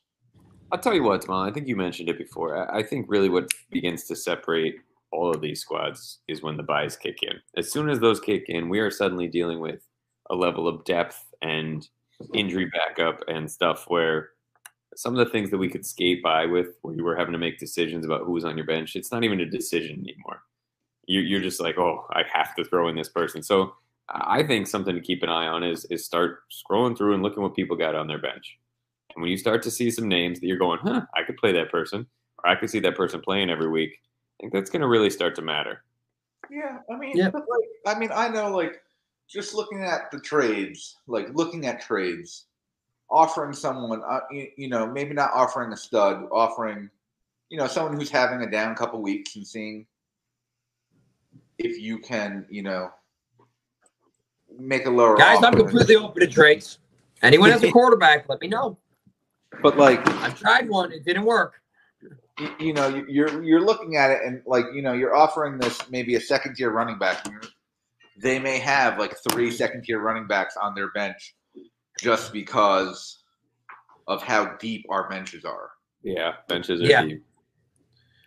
[0.73, 1.47] I'll tell you what, Tom.
[1.47, 2.75] I think you mentioned it before.
[2.75, 4.77] I, think really what begins to separate
[5.13, 7.35] all of these squads is when the buys kick in.
[7.59, 9.87] As soon as those kick in, we are suddenly dealing with
[10.31, 11.87] a level of depth and
[12.33, 14.31] injury backup and stuff where
[14.97, 17.39] some of the things that we could skate by with, where you were having to
[17.39, 20.41] make decisions about who was on your bench, it's not even a decision anymore.
[21.07, 23.43] You're just like, oh, I have to throw in this person.
[23.43, 23.75] So
[24.09, 27.43] I think something to keep an eye on is is start scrolling through and looking
[27.43, 28.57] what people got on their bench.
[29.14, 31.53] And when you start to see some names that you're going, huh, I could play
[31.53, 32.07] that person,
[32.42, 35.11] or I could see that person playing every week, I think that's going to really
[35.11, 35.85] start to matter.
[36.51, 37.31] Yeah, I mean, Yeah.
[37.31, 38.83] but like, I mean, I know, like,
[39.29, 42.46] just looking at the trades, like looking at trades,
[43.09, 46.90] offering someone, uh, you, you know, maybe not offering a stud, offering,
[47.48, 49.87] you know, someone who's having a down couple weeks and seeing
[51.59, 52.90] if you can, you know,
[54.59, 55.16] make a lower.
[55.16, 56.79] Guys, I'm completely open to trades.
[57.22, 58.77] Anyone has a quarterback, let me know.
[59.61, 61.55] But like, I've tried one, it didn't work.
[62.38, 65.59] you, you know, you- you're you're looking at it and like, you know, you're offering
[65.59, 67.25] this maybe a second tier running back.
[68.17, 71.35] They may have like three second tier running backs on their bench
[72.01, 73.23] just because
[74.09, 75.71] of how deep our benches are.
[76.03, 77.03] Yeah, benches are Yeah.
[77.05, 77.25] deep.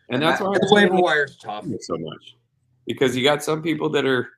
[0.09, 1.65] And that's why The waiver wire's tough.
[1.65, 2.37] it so much
[2.85, 4.29] because you got some people that are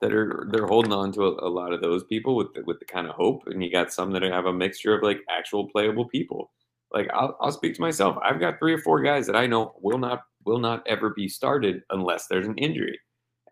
[0.00, 2.78] that are they're holding on to a, a lot of those people with the, with
[2.78, 5.68] the kind of hope, and you got some that have a mixture of like actual
[5.68, 6.52] playable people.
[6.92, 8.16] Like I'll, I'll speak to myself.
[8.22, 11.28] I've got three or four guys that I know will not will not ever be
[11.28, 12.98] started unless there's an injury.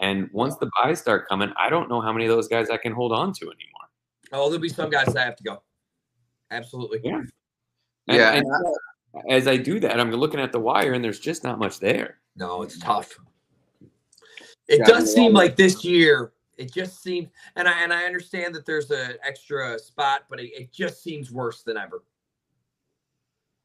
[0.00, 2.76] And once the buys start coming, I don't know how many of those guys I
[2.76, 3.88] can hold on to anymore.
[4.32, 5.62] Oh, there'll be some guys that have to go.
[6.50, 7.00] Absolutely.
[7.02, 7.16] Yeah.
[7.18, 7.30] And-
[8.08, 8.46] Yeah, and
[9.30, 12.18] as I do that, I'm looking at the wire, and there's just not much there.
[12.36, 13.16] No, it's tough.
[14.68, 16.32] It Yeah, does seem like this year.
[16.58, 20.50] It just seems, and I and I understand that there's an extra spot, but it,
[20.58, 22.02] it just seems worse than ever.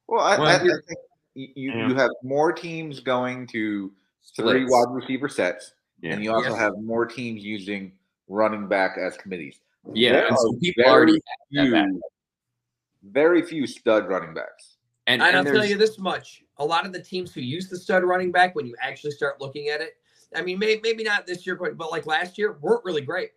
[0.07, 0.99] Well, I, Well, I, I I think
[1.35, 1.87] you, you Yeah.
[1.87, 3.93] you have more teams going to
[4.35, 4.71] three Splits.
[4.71, 6.13] wide receiver sets, Yeah.
[6.13, 6.59] and you also Yes.
[6.59, 7.93] have more teams using
[8.27, 9.61] running back as committees.
[9.93, 11.13] Yeah, There and so people very already
[11.55, 11.85] have that.
[11.87, 12.01] few,
[13.03, 14.77] very few stud running backs.
[15.07, 17.69] And, And, and I'll tell you this much: a lot of the teams who use
[17.69, 19.97] the stud running back, when you actually start looking at it,
[20.35, 23.31] I mean, may, maybe not this year, but, but like last year, weren't really great.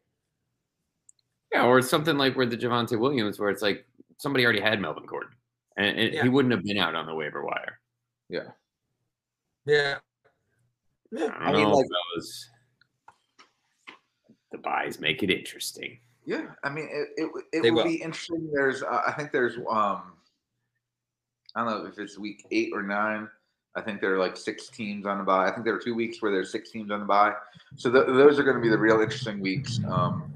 [1.52, 3.85] Yeah, or something like where the Javonte Williams, where it's like
[4.18, 5.30] somebody already had Melvin Gordon,
[5.76, 6.22] and, and Yeah.
[6.22, 7.80] he wouldn't have been out on the waiver wire.
[8.28, 8.48] Yeah.
[9.66, 9.98] Yeah.
[11.12, 12.50] I don't I mean, know, like- fellas.
[14.52, 15.98] The buys make it interesting.
[16.26, 17.90] Yeah, I mean, it it, it They will will.
[17.90, 18.50] be interesting.
[18.54, 20.12] There's, uh, I think there's, um,
[21.57, 23.28] I don't know if it's week eight or nine.
[23.76, 25.48] I think there are like six teams on the bye.
[25.48, 27.32] I think there are two weeks where there's six teams on the bye.
[27.76, 29.80] So th- those are going to be the real interesting weeks.
[29.88, 30.30] Um,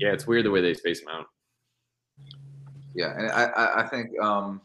[0.00, 1.26] Yeah, it's weird the way they space them out.
[2.94, 4.60] yeah, and I, I, I think, um,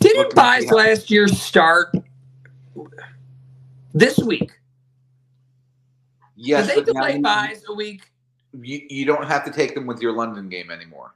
[0.00, 1.94] Didn't Look, buys last year start
[3.94, 4.50] this week?
[6.36, 8.10] yes, Did they but delay you- buys a week?
[8.60, 11.14] you, you don't have to take them with your London game anymore.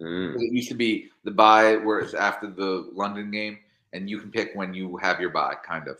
[0.00, 0.36] Mm.
[0.40, 3.58] It used to be the buy where it's after the London game,
[3.92, 5.98] and you can pick when you have your buy, kind of.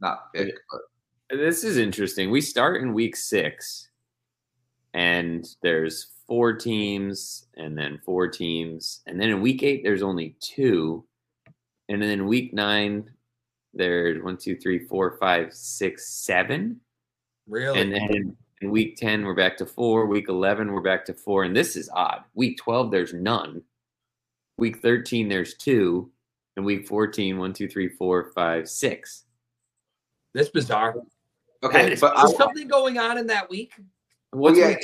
[0.00, 2.30] Not pick, but This is interesting.
[2.30, 3.90] We start in week six,
[4.94, 10.36] and there's four teams, and then four teams, and then in week eight there's only
[10.40, 11.04] two,
[11.88, 13.10] and then in week nine
[13.74, 16.80] there's one, two, three, four, five, six, seven.
[17.46, 17.80] Really?
[17.80, 20.06] And then in week 10, we're back to four.
[20.06, 21.44] Week 11, we're back to four.
[21.44, 22.24] And this is odd.
[22.34, 23.62] Week 12, there's none.
[24.58, 26.10] Week 13, there's two.
[26.60, 29.24] And week 14, one, two, three, four, five, six.
[30.34, 30.94] That's bizarre.
[31.62, 31.92] okay.
[31.94, 33.72] is- But I, Is something going on in that week?
[34.32, 34.78] What's yeah, week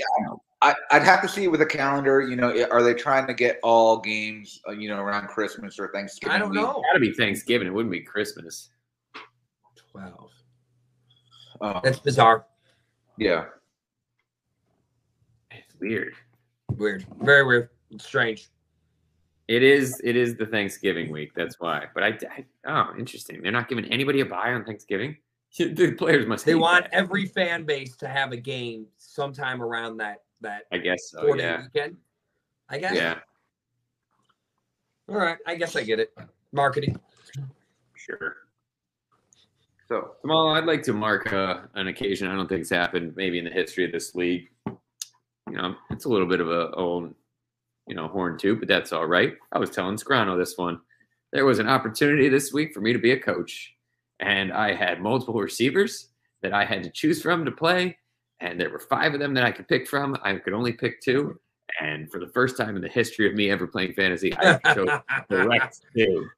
[0.62, 2.22] I, I'd have to see with the calendar.
[2.22, 5.92] You know, are they trying to get all games, uh, you know, around Christmas or
[5.92, 6.34] Thanksgiving?
[6.34, 6.62] I don't week?
[6.62, 6.82] know.
[6.90, 7.68] Gotta be Thanksgiving.
[7.68, 8.70] It wouldn't be Christmas.
[9.92, 10.30] 12.
[11.60, 12.46] Uh, That's bizarre.
[13.18, 13.44] yeah.
[15.50, 16.14] It's weird.
[16.72, 17.04] Weird.
[17.20, 17.68] Very weird.
[17.98, 18.48] Strange.
[19.48, 20.00] It is.
[20.02, 21.32] It is the Thanksgiving week.
[21.34, 21.86] That's why.
[21.94, 23.42] But I, I oh, interesting.
[23.42, 25.16] They're not giving anybody a buy on Thanksgiving.
[25.58, 26.44] The players must.
[26.44, 26.92] They want that.
[26.92, 31.34] every fan base to have a game sometime around that that I guess so.
[31.34, 31.62] Yeah.
[31.62, 31.96] weekend.
[32.68, 32.94] I guess.
[32.94, 33.18] Yeah.
[35.08, 35.38] All right.
[35.46, 36.12] I guess I get it.
[36.52, 36.98] Marketing.
[37.94, 38.36] Sure.
[39.88, 42.28] So Well, I'd like to mark uh, an occasion.
[42.28, 44.50] I don't think it's happened maybe in the history of this league.
[44.66, 47.14] You know, it's a little bit of a own,
[47.86, 49.34] you know, horn too, but that's all right.
[49.52, 50.80] I was telling Scarano this one.
[51.32, 53.74] There was an opportunity this week for me to be a coach,
[54.20, 56.08] and I had multiple receivers
[56.42, 57.96] that I had to choose from to play,
[58.40, 60.16] and there were five of them that I could pick from.
[60.22, 61.38] I could only pick two,
[61.80, 64.88] and for the first time in the history of me ever playing fantasy, I chose
[65.28, 66.28] the correct two.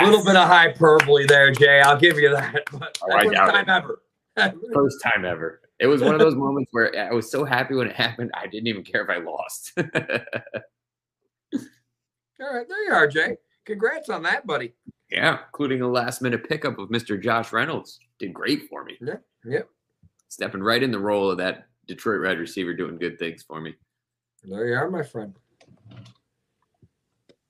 [0.00, 1.80] A little bit of hyperbole there, Jay.
[1.80, 2.64] I'll give you that.
[2.72, 4.02] But Oh, I first time ever.
[4.72, 5.60] First time ever.
[5.80, 8.46] It was one of those moments where I was so happy when it happened, I
[8.46, 9.72] didn't even care if I lost.
[12.40, 13.36] All right, there you are, Jay.
[13.64, 14.74] Congrats on that, buddy.
[15.10, 17.20] yeah, including a last minute pickup of Mr.
[17.20, 17.98] Josh Reynolds.
[18.18, 18.96] Did great for me.
[19.00, 19.62] Yeah, yeah.
[20.28, 23.74] Stepping right in the role of that Detroit Red receiver doing good things for me.
[24.44, 25.34] There you are, my friend.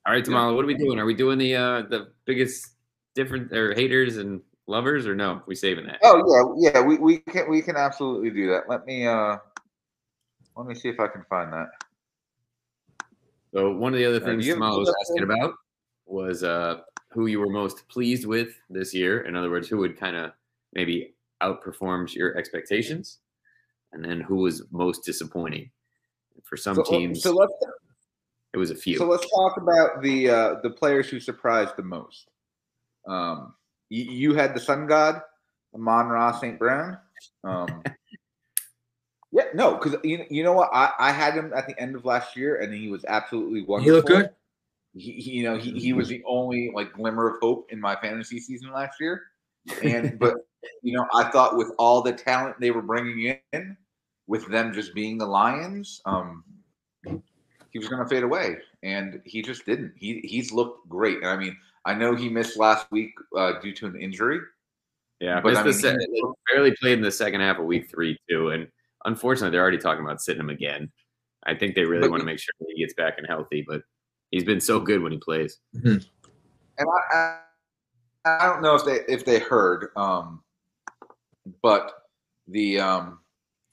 [0.06, 0.98] All right, Tamala, what are we doing?
[0.98, 2.68] Are we doing the uh the biggest
[3.14, 5.42] different or haters and lovers or no?
[5.46, 5.98] we saving that?
[6.04, 6.80] Oh yeah, yeah.
[6.80, 8.68] We, we can we can absolutely do that.
[8.68, 9.38] Let me uh
[10.56, 11.68] let me see if I can find that.
[13.52, 15.54] So one of the other Uh, things Jamal was asking about
[16.06, 19.22] was uh, who you were most pleased with this year.
[19.22, 20.32] In other words, who would kind of
[20.74, 23.18] maybe outperformed your expectations,
[23.92, 25.70] and then who was most disappointing.
[26.44, 27.52] For some So, teams, so let's
[28.54, 28.96] it was a few.
[28.96, 32.30] so let's talk about the uh, the players who surprised the most.
[33.06, 33.54] Um,
[33.90, 35.20] you, you had the Sun God,
[35.74, 36.58] Amon Ra St.
[36.58, 36.98] Brown.
[37.44, 37.82] Um,
[39.32, 40.70] yeah, no, because you, you know what?
[40.72, 43.84] I, I had him at the end of last year, and he was absolutely wonderful.
[43.84, 44.30] He looked good.
[44.94, 47.96] He, he- you know, he, he was the only like glimmer of hope in my
[47.96, 49.22] fantasy season last year.
[49.82, 50.34] And but
[50.82, 53.76] you know, I thought with all the talent they were bringing in,
[54.26, 56.44] with them just being the Lions, um,
[57.70, 59.92] he was going to fade away, and he just didn't.
[59.96, 61.18] He he's looked great.
[61.18, 64.40] And I mean, I know he missed last week uh, due to an injury.
[65.20, 67.64] yeah, but missed I the mean, se- he- barely played in the second half of
[67.64, 68.68] week three too, and
[69.04, 70.90] unfortunately, they're already talking about sitting him again.
[71.46, 73.64] I think they really But want to make sure that he gets back and healthy,
[73.66, 73.82] but
[74.30, 75.58] he's been so good when he plays.
[75.84, 76.04] and
[76.78, 77.38] I, I
[78.24, 80.42] I don't know if they if they heard, um,
[81.62, 81.92] but
[82.48, 83.20] the um,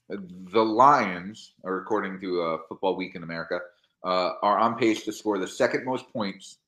[0.08, 3.58] the Lions, or according to uh, Football Week in America,
[4.04, 6.58] uh, are on pace to score the second most points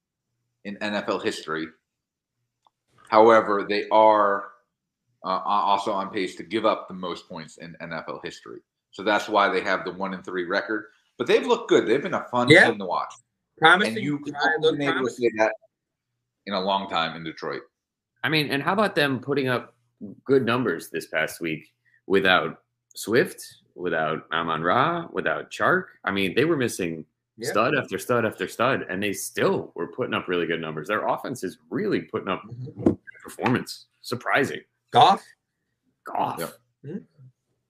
[0.69, 1.67] in NFL history.
[3.09, 4.49] However, they are
[5.25, 8.61] uh, also on pace to give up the most points in NFL history.
[8.91, 10.87] So that's why they have the one and three record.
[11.17, 11.87] But they've looked good.
[11.87, 12.69] They've been a fun Yeah.
[12.71, 13.13] team to watch,
[13.59, 13.97] Promising.
[13.97, 15.31] and you haven't been able to promising.
[15.31, 15.53] say that
[16.47, 17.63] in a long time in Detroit.
[18.23, 19.75] I mean, and how about them putting up
[20.25, 21.73] good numbers this past week
[22.07, 22.63] without
[22.95, 23.43] Swift,
[23.75, 25.85] without Amon Ra, without Chark?
[26.05, 27.05] I mean, they were missing
[27.39, 27.51] Yeah.
[27.51, 30.89] stud after stud after stud, and they still were putting up really good numbers.
[30.89, 32.99] Their offense is really putting up Mhm.
[33.23, 33.87] performance.
[34.01, 34.61] Surprising.
[34.91, 35.25] Goff.
[36.05, 36.39] Goff.
[36.83, 37.03] Yep.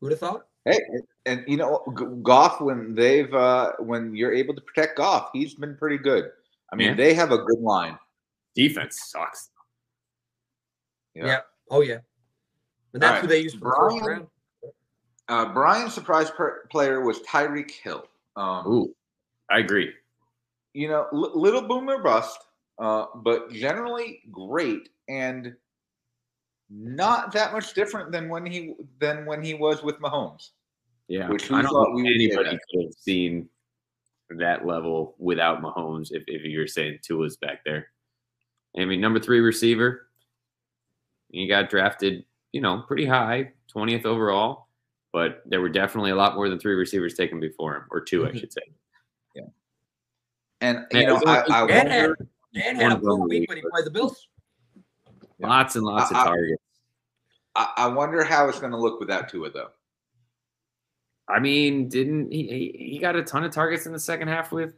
[0.00, 0.46] Who'd have thought?
[0.64, 0.80] Hey,
[1.26, 5.54] and you know, G- Goff when they've uh, when you're able to protect Goff, he's
[5.54, 6.30] been pretty good.
[6.72, 6.94] I mean, Yeah.
[6.94, 7.98] they have a good line.
[8.54, 9.50] Defense sucks.
[11.14, 11.26] Yeah.
[11.26, 11.40] Yeah.
[11.70, 11.98] Oh yeah.
[12.94, 14.26] And that's All who they used for Brian-
[15.28, 18.08] Uh, Brian's surprise per- player was Tyreek Hill.
[18.36, 18.96] Um, Ooh,
[19.50, 19.92] I agree.
[20.74, 22.38] You know, l- little boomer bust,
[22.78, 25.54] uh, but generally great and
[26.70, 30.50] not that much different than when he than when he was with Mahomes.
[31.08, 33.48] Yeah, Which I don't thought think anybody could have seen
[34.28, 36.08] that level without Mahomes.
[36.10, 37.88] If, if you're saying Tua's back there,
[38.78, 40.08] I mean, number three receiver,
[41.30, 44.68] he got drafted, you know, pretty high, twentieth overall,
[45.12, 48.26] but there were definitely a lot more than three receivers taken before him, or 2
[48.26, 48.62] I should say.
[50.60, 53.12] And you know, it I, only- I And had, wonder, and had a One poor
[53.12, 54.28] of them week when he played the Bills.
[55.40, 56.62] Lots and lots I- of targets.
[57.54, 59.70] I, I wonder how it's going to look without Tua though.
[61.28, 62.86] I mean, didn't he, he?
[62.92, 64.74] He got a ton of targets in the second half with.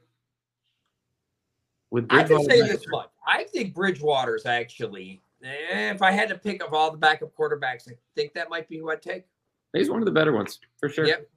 [1.91, 2.91] With I can say this there.
[2.91, 3.09] much.
[3.27, 7.89] I think Bridgewater's actually, eh, if I had to pick of all the backup quarterbacks,
[7.91, 9.25] I think that might be who I'd take.
[9.73, 11.07] He's one of the better ones for sure.
[11.07, 11.29] Yep.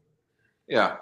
[0.68, 0.98] Yeah.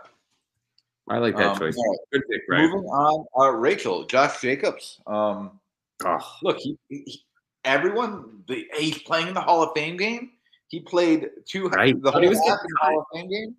[1.12, 1.76] I like that Um, choice.
[1.78, 1.98] right.
[2.14, 2.62] Good pick, right?
[2.62, 5.02] Moving on, uh, Rachel, Josh Jacobs.
[5.06, 5.60] Um,
[6.04, 7.22] Oh, look, he, he
[7.64, 10.32] everyone the, he's playing in the Hall of Fame game.
[10.70, 12.02] He played two Right.
[12.02, 13.56] the whole he half in the Hall of Fame game.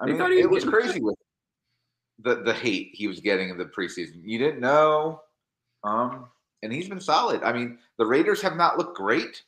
[0.00, 1.16] I They mean, it was was crazy with
[2.18, 4.20] the the hate he was getting in the preseason.
[4.22, 5.22] You didn't know,
[5.84, 6.26] um,
[6.62, 7.42] and he's been solid.
[7.42, 9.44] I mean, the Raiders have not looked great,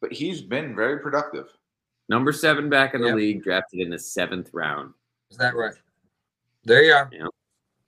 [0.00, 1.48] but he's been very productive.
[2.08, 4.94] number seven back in the league, drafted in the seventh round.
[5.30, 5.74] Is that right?
[6.64, 7.08] There you are.
[7.12, 7.26] Yeah,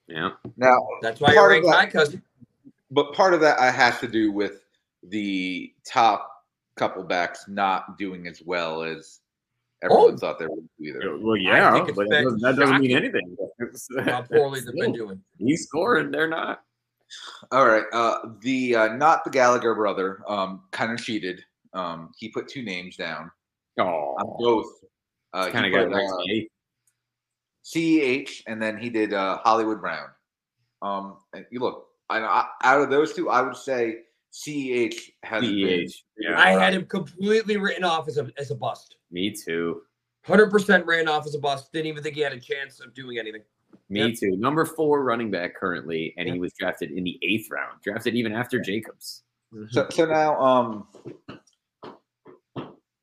[0.08, 0.30] Yeah.
[0.56, 2.22] Now, That's why you're Part ranked high, cousin.
[2.90, 4.64] but part of that uh, has to do with
[5.02, 6.30] the top
[6.76, 9.20] couple backs not doing as well as
[9.82, 10.16] everyone Oh.
[10.16, 11.18] thought they would do either.
[11.18, 13.36] well, yeah, but that doesn't, that doesn't mean anything.
[14.04, 15.20] How poorly they've been doing.
[15.38, 16.62] He's scoring, they're not.
[17.50, 21.44] All right, uh, the uh, not the Gallagher brother um, kind of cheated.
[21.74, 23.30] Um, he put two names down
[23.78, 24.66] Oh, both.
[25.34, 26.48] Uh, kind of got put, next uh, to me.
[27.64, 30.08] CEH, and then he did uh, Hollywood Brown.
[30.82, 33.98] Um, and you look, I, I, out of those two, I would say
[34.32, 35.52] CEH has been.
[35.52, 35.92] CEH.
[36.18, 38.96] Yeah, I had him completely written off as a as a bust.
[39.10, 39.82] Me too.
[40.24, 41.72] Hundred percent ran off as a bust.
[41.72, 43.42] Didn't even think he had a chance of doing anything.
[43.88, 44.18] Me Yep.
[44.18, 44.36] too.
[44.36, 47.80] Number four running back currently, and he was drafted in the eighth round.
[47.82, 49.22] Drafted even after Jacobs.
[49.70, 50.86] So, so now, um,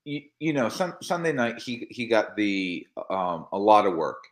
[0.04, 4.24] you, you know, some, Sunday night he he got the um a lot of work,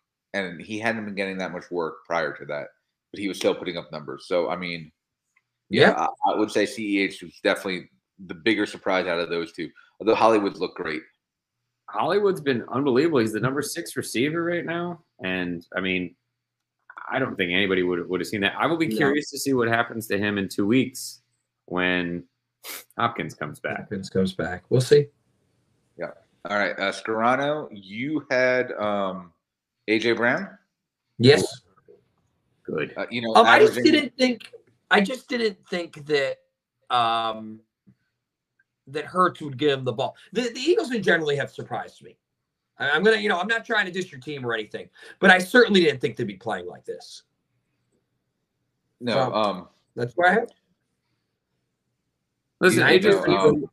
[0.46, 2.68] and he hadn't been getting that much work prior to that,
[3.12, 4.26] but he was still putting up numbers.
[4.28, 4.92] So I mean,
[5.70, 5.92] Yeah.
[6.26, 7.90] I, I would say Ceh was definitely
[8.26, 9.70] the bigger surprise out of those two.
[10.00, 11.02] Although Hollywood's looked great.
[11.90, 13.20] Hollywood's been unbelievable.
[13.20, 16.16] He's the number six receiver right now, and I mean,
[17.10, 18.54] I don't think anybody would would have seen that.
[18.58, 18.98] I will be No.
[18.98, 21.22] curious to see what happens to him in two weeks
[21.66, 22.26] when
[22.98, 23.78] Hopkins comes back.
[23.80, 24.64] Hopkins comes back.
[24.70, 25.08] We'll see.
[25.98, 26.12] Yeah.
[26.50, 29.32] All right, uh, Scarano, you had um,
[29.88, 30.58] AJ Brown.
[31.18, 31.62] Yes.
[32.64, 32.94] Good.
[32.98, 34.52] Uh, you know, Um, I just didn't think.
[34.92, 36.38] I just didn't think that
[36.90, 37.60] um,
[38.88, 40.16] that Hurts would give him the ball.
[40.34, 42.18] The, the Eagles in generally have surprised me.
[42.78, 45.30] I- I'm gonna, you know, I'm not trying to diss your team or anything, but
[45.32, 47.24] I certainly didn't think they'd be playing like this.
[49.00, 50.50] No, Um, um, That's why I have.
[52.60, 53.70] Listen, I AJ, know, um,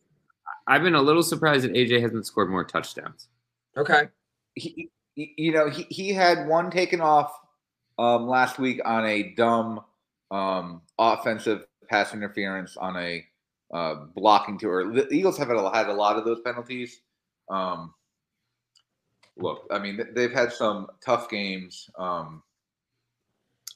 [0.66, 3.28] I've been a little surprised that AJ hasn't scored more touchdowns.
[3.76, 4.08] Okay.
[4.54, 7.38] he, he- you know, he, he had one taken off
[7.98, 9.80] um, last week on a dumb
[10.30, 13.24] um, offensive pass interference on a
[13.72, 17.00] uh, blocking to or the Eagles have had a, had a lot of those penalties.
[17.48, 17.94] Um,
[19.36, 22.42] look, I mean, they've had some tough games, um,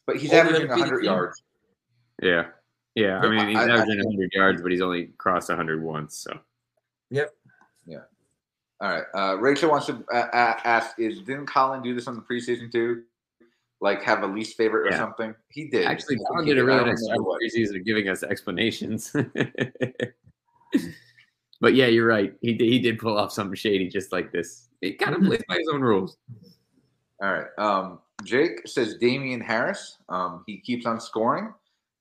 [0.06, 1.42] but he's Older than averaging 100 yards.
[2.22, 2.46] Yeah.
[2.94, 3.18] Yeah.
[3.20, 6.16] I mean, he's I- I averaging think- 100 yards, but he's only crossed 100 once.
[6.16, 6.38] So
[7.10, 7.34] Yep.
[8.80, 9.04] All right.
[9.14, 13.02] Uh, Rachel wants to uh, ask: Is didn't Colin do this on the preseason too?
[13.80, 14.98] Like have a least favorite or Yeah.
[14.98, 15.34] something?
[15.50, 15.86] He did.
[15.86, 19.12] actually, Colin did a really nice job preseason of giving us explanations.
[21.60, 22.34] but yeah, you're right.
[22.40, 24.68] He did, he did pull off something shady just like this.
[24.80, 26.16] He kind of plays by his own rules.
[27.22, 27.46] All right.
[27.58, 29.98] Um, Jake says Damien Harris.
[30.08, 31.52] Um, he keeps on scoring,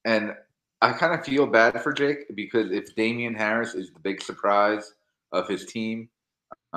[0.05, 0.35] and
[0.81, 4.93] I kind of feel bad for Jake because if Damien Harris is the big surprise
[5.31, 6.09] of his team,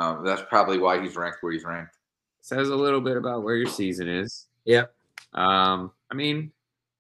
[0.01, 1.96] um, that's probably why he's ranked where he's ranked.
[2.40, 4.46] Says a little bit about where your season is.
[4.64, 4.94] Yep.
[5.34, 6.53] Um, I mean,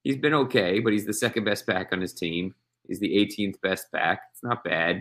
[0.04, 2.54] he's been okay, but he's the second best back on his team.
[2.86, 4.22] He's the 18th best back.
[4.32, 4.96] It's not bad.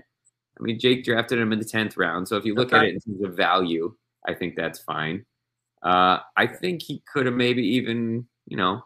[0.60, 2.28] I mean, Jake drafted him in the 10th round.
[2.28, 2.90] So if you look at Okay.
[2.90, 3.94] it in terms of value,
[4.28, 5.26] I think that's fine.
[5.84, 8.82] Uh, I think he could have maybe even, you know,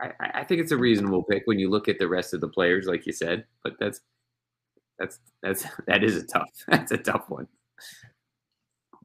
[0.00, 2.40] I, I I think it's a reasonable pick when you look at the rest of
[2.40, 3.44] the players, like you said.
[3.62, 4.00] But that's
[4.98, 7.46] that's that's that is a tough that's a tough one.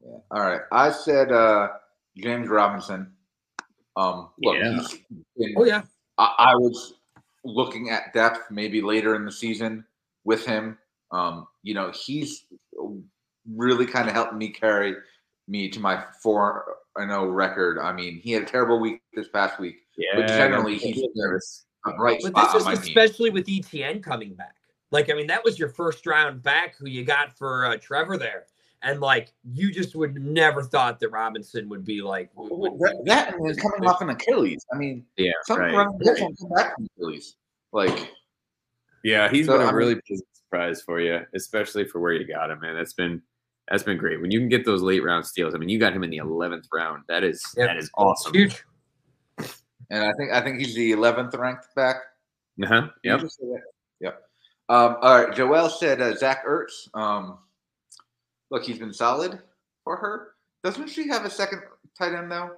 [0.02, 0.18] Yeah.
[0.30, 0.60] All right.
[0.72, 1.68] I said uh,
[2.16, 3.12] James Robinson.
[3.96, 4.76] Um, look, Yeah.
[4.76, 4.98] he's
[5.36, 5.82] been Oh yeah.
[6.18, 6.94] I, I was
[7.44, 9.84] looking at depth maybe later in the season
[10.24, 10.78] with him.
[11.10, 12.46] Um, you know, he's
[13.54, 14.94] really kind of helped me carry
[15.48, 17.78] me to my four and zero record.
[17.78, 19.76] I mean, he had a terrible week this past week.
[19.96, 22.82] Yeah, but generally he's- A bright But this on is my team.
[22.82, 24.54] especially with ETN coming back.
[24.92, 28.16] Like, I mean, that was your first round back who you got for uh, Trevor
[28.16, 28.46] there.
[28.82, 32.96] And like, you just would never thought that Robinson would be like, would- would- That,
[33.06, 34.64] that and he's coming off an Achilles.
[34.72, 35.74] I mean, yeah, some right.
[35.74, 37.36] running backs don't come back from Achilles.
[37.72, 38.10] Like,
[39.04, 42.12] Yeah, he's So, been I a mean- really pleasant surprise for you, especially for where
[42.12, 42.74] you got him, man.
[42.74, 43.22] That's been
[43.68, 44.20] that's been great.
[44.20, 46.16] When you can get those late round steals, I mean, you got him in the
[46.16, 47.04] eleventh round.
[47.06, 47.68] That is Yep.
[47.68, 48.32] that is awesome.
[48.34, 48.64] huge.
[49.90, 51.96] and I think I think he's the eleventh ranked back.
[52.56, 52.90] Yep.
[53.20, 53.62] just say that?
[54.00, 54.22] Yep.
[54.70, 55.34] Um, all right.
[55.34, 56.88] Joel said uh, Zach Ertz.
[56.94, 57.38] Um,
[58.52, 59.40] look, he's been solid
[59.82, 60.28] for her.
[60.62, 61.62] Doesn't she have a second
[61.98, 62.50] tight end though?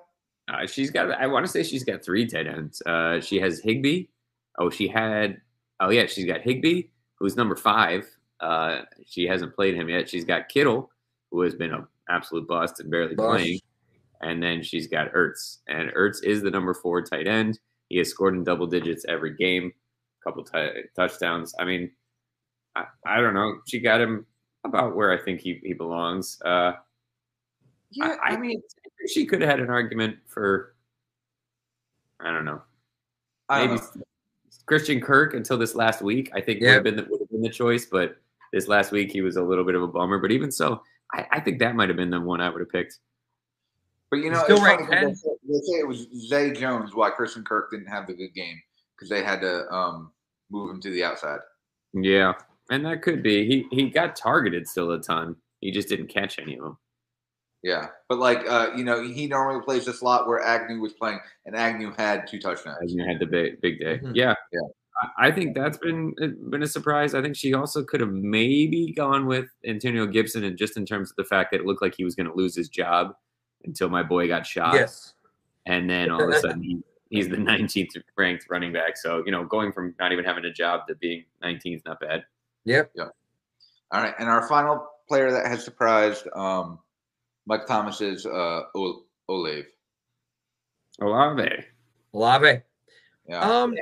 [0.47, 1.11] Uh, she's got.
[1.11, 2.83] I want to say she's got three tight ends.
[2.85, 4.09] Uh, she has Higbee.
[4.59, 5.41] Oh, she had.
[5.81, 6.83] Oh yeah, she's got Higbee,
[7.15, 8.07] who's number five.
[8.41, 10.07] Uh, she hasn't played him yet.
[10.07, 10.91] She's got Kittle,
[11.31, 13.61] who has been an absolute bust and barely playing.
[14.21, 17.59] And then she's got Ertz, and Ertz is the number four tight end.
[17.89, 19.73] He has scored in double digits every game,
[20.21, 21.55] a couple t- touchdowns.
[21.59, 21.91] I mean,
[22.75, 23.59] I, I don't know.
[23.69, 24.27] She got him
[24.65, 26.41] about where I think he, he belongs.
[26.43, 26.73] Uh,
[27.91, 28.63] Yeah, I, I, mean,
[29.13, 30.75] she could have had an argument for,
[32.21, 32.63] I don't know,
[33.49, 34.03] I don't maybe know.
[34.67, 36.31] Christian Kirk until this last week.
[36.35, 36.75] I think would Yeah.
[36.75, 38.17] have been the, would have been the choice, but
[38.53, 40.19] this last week he was a little bit of a bummer.
[40.19, 42.71] But even so, I, I think that might have been the one I would have
[42.71, 42.99] picked.
[44.11, 47.45] But you know, Still it's funny they, they say it was Zay Jones why Christian
[47.45, 48.61] Kirk didn't have the good game
[48.95, 50.13] because they had to um,
[50.51, 51.41] move him to the outside.
[51.95, 52.35] Yeah,
[52.71, 53.47] and that could be.
[53.47, 55.37] He he got targeted still a ton.
[55.61, 56.79] He just didn't catch any of them.
[57.63, 61.21] Yeah, but like uh, you know, he normally plays the slot where Agnew was playing,
[61.47, 62.79] and Agnew had two touchdowns.
[62.83, 63.99] Agnew had the big big day.
[64.03, 64.13] Mhm.
[64.15, 64.61] Yeah, Yeah.
[65.17, 67.15] I, I think that's been uh, been a surprise.
[67.15, 71.11] I think she also could have maybe gone with Antonio Gibson, and just in terms
[71.11, 73.15] of the fact that it looked like he was going to lose his job
[73.65, 74.75] until my boy got shot.
[74.75, 75.15] Yes.
[75.67, 78.97] and then all of a sudden he, he's the 19th ranked running back.
[78.97, 82.25] So you know, going from not even having a job to being 19th, not bad.
[82.65, 82.93] Yep.
[82.97, 86.79] All right, and our final player that has surprised um,
[87.47, 89.65] Mike Thomas is uh, Ol- Olave.
[91.01, 91.49] Olave.
[92.15, 92.61] Olave.
[93.29, 93.75] Yeah, Um,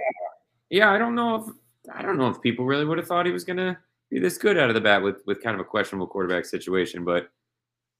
[0.70, 1.54] Yeah, I don't know if
[1.94, 3.78] I don't know if people really would have thought he was gonna
[4.10, 7.04] be this good out of the bat with with kind of a questionable quarterback situation,
[7.04, 7.30] but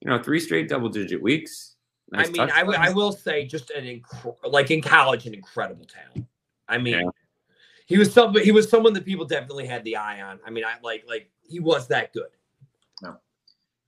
[0.01, 1.77] you know, three straight double digit weeks.
[2.13, 5.35] Nice I mean, I, w- I will say, just an inc- like in college, an
[5.35, 6.27] incredible talent.
[6.69, 7.11] I mean, Yeah.
[7.91, 8.45] He was somebody.
[8.45, 10.39] He was someone that people definitely had the eye on.
[10.47, 12.31] I mean, I like like he was that good.
[13.03, 13.17] No.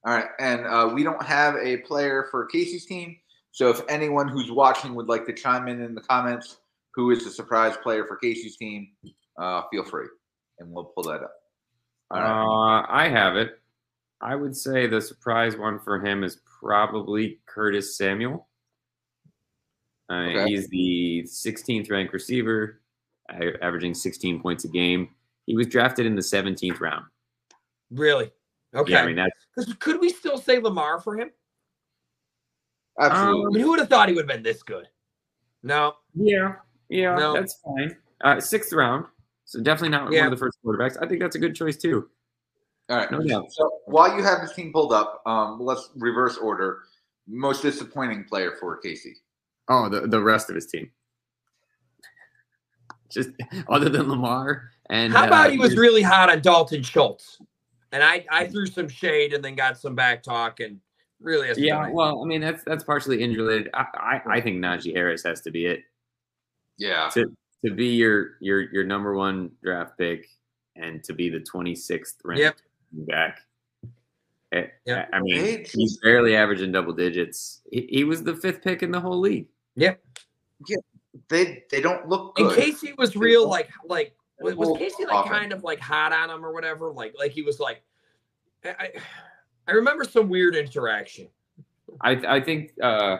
[0.05, 3.16] All right, and uh, we don't have a player for Casey's team.
[3.53, 6.59] So if anyone who's watching would like to chime in in the comments,
[6.94, 8.88] who is the surprise player for Casey's team,
[9.38, 10.07] uh, feel free,
[10.59, 11.34] and we'll pull that up.
[12.11, 12.80] All right.
[12.82, 13.61] Uh, I have it.
[14.20, 18.48] I would say the surprise one for him is probably Curtis Samuel.
[20.11, 20.46] Uh, Okay.
[20.50, 22.82] He's the 16th ranked receiver, a-
[23.30, 25.08] averaging 16 points a game.
[25.46, 27.04] He was drafted in the 17th round.
[27.90, 28.30] Really?
[28.74, 28.92] Okay.
[28.92, 31.30] Yeah, I mean that's 'Cause could we still say Lamar for him?
[32.98, 33.52] Um, I Absolutely.
[33.54, 34.88] mean, who would have thought he would have been this good?
[35.62, 35.94] No.
[36.14, 36.56] yeah,
[36.88, 37.32] yeah, No.
[37.34, 37.96] that's fine.
[38.22, 39.06] Uh, sixth round,
[39.44, 40.20] so definitely not Yeah.
[40.24, 40.96] one of the first quarterbacks.
[41.02, 42.10] I think that's a good choice too.
[42.88, 43.10] All right.
[43.10, 43.52] No doubt.
[43.52, 46.82] So while you have this team pulled up, um, let's reverse order.
[47.26, 49.16] Most disappointing player for Casey.
[49.68, 50.90] Oh, the the rest of his team,
[53.12, 53.30] just
[53.68, 57.38] other than Lamar and How about uh, he was really hot on Dalton Schultz?
[57.92, 60.80] And I, I threw some shade and then got some back talk and
[61.20, 61.94] really hasn't Yeah, anything.
[61.94, 63.70] well, I mean that's that's partially injury related.
[63.74, 65.82] I, I I think Najee Harris has to be it
[66.78, 67.10] Yeah.
[67.14, 70.26] to to be your your your number one draft pick
[70.76, 72.56] and to be the twenty sixth ranked Yep.
[73.06, 73.40] back.
[74.52, 75.08] Eh, Yep.
[75.12, 77.60] I mean, Hey, he's barely averaging double digits.
[77.70, 79.48] He, he was the fifth pick in the whole league.
[81.28, 82.52] They they don't look And.
[82.52, 85.32] Casey was real like like was, was Casey like often.
[85.32, 86.90] kind of like hot on him or whatever?
[86.90, 87.82] Like like he was like
[88.64, 88.92] I, I-
[89.68, 91.28] I remember some weird interaction.
[92.00, 93.18] I I think, uh,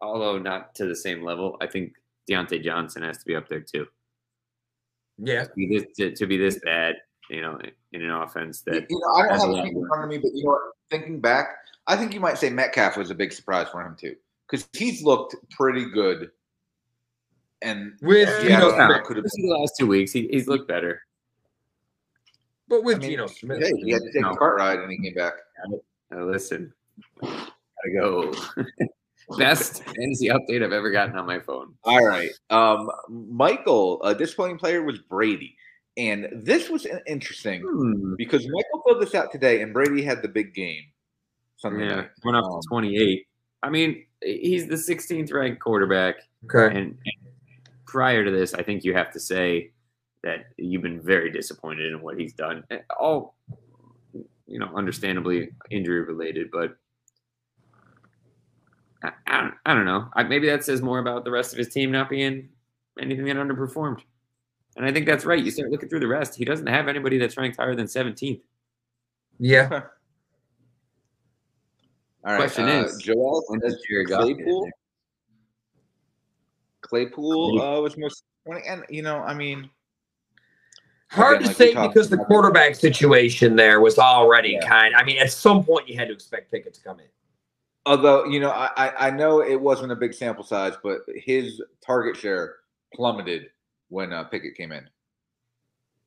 [0.00, 1.92] although not to the same level, I think
[2.28, 3.86] Diontae Johnson has to be up there too.
[5.18, 5.44] Yeah.
[5.44, 6.96] To be this, to, to be this bad,
[7.30, 7.60] you know,
[7.92, 10.10] in an offense that you know, I don't have a lot team in front of
[10.10, 10.58] me, but you know?
[10.90, 14.16] Thinking back, I think you might say Metcalf was a big surprise for him too,
[14.50, 16.30] because he's looked pretty good.
[17.62, 19.04] And With yeah, Geno Smith.
[19.04, 21.02] could have Especially the last two weeks, he, he's looked better.
[22.68, 23.62] But with I mean, Geno Smith.
[23.62, 24.32] Hey, he had to take No.
[24.32, 25.34] a cart ride and he came back.
[26.14, 26.72] Uh, listen,
[27.20, 27.42] gotta
[27.98, 28.34] go.
[29.38, 31.74] Best fantasy update I've ever gotten on my phone.
[31.84, 32.30] All right.
[32.50, 35.56] Um, Michael, a disappointing player was Brady.
[35.96, 38.14] And this was interesting Hmm.
[38.16, 40.82] because Michael filled this out today and Brady had the big game
[41.56, 42.10] Sunday Yeah, night.
[42.24, 43.26] went up Um, to 28.
[43.62, 46.16] I mean, he's the 16th ranked quarterback.
[46.44, 46.66] Okay.
[46.76, 46.98] And, and
[47.94, 49.70] prior to this, I think you have to say
[50.24, 52.64] that you've been very disappointed in what he's done.
[52.72, 53.36] Eh, All,
[54.48, 56.76] you know, understandably injury related, but
[59.04, 60.08] I, I, don't, I don't know.
[60.12, 62.48] I, maybe that says more about the rest of his team not being
[63.00, 64.00] anything that underperformed.
[64.76, 65.40] And I think that's right.
[65.42, 66.34] You start looking through the rest.
[66.34, 68.40] He doesn't have anybody that's ranked higher than 17th.
[69.38, 69.68] Yeah.
[69.70, 69.82] All
[72.24, 72.38] right.
[72.38, 74.68] Question uh, is, Joel says does Jared Goff Claypool.
[76.90, 77.06] There?
[77.06, 78.68] Claypool uh, was most disappointing.
[78.70, 79.70] And, you know, I mean,
[81.10, 84.68] Hard Again, to like say because the about- quarterback situation there was already Yeah.
[84.68, 84.94] kind.
[84.96, 87.06] I mean, at some point you had to expect Pickett to come in.
[87.86, 91.62] although, you know, I, I- I know it wasn't a big sample size, but his
[91.86, 92.56] target share
[92.94, 93.50] plummeted
[93.90, 94.88] when uh, Pickett came in.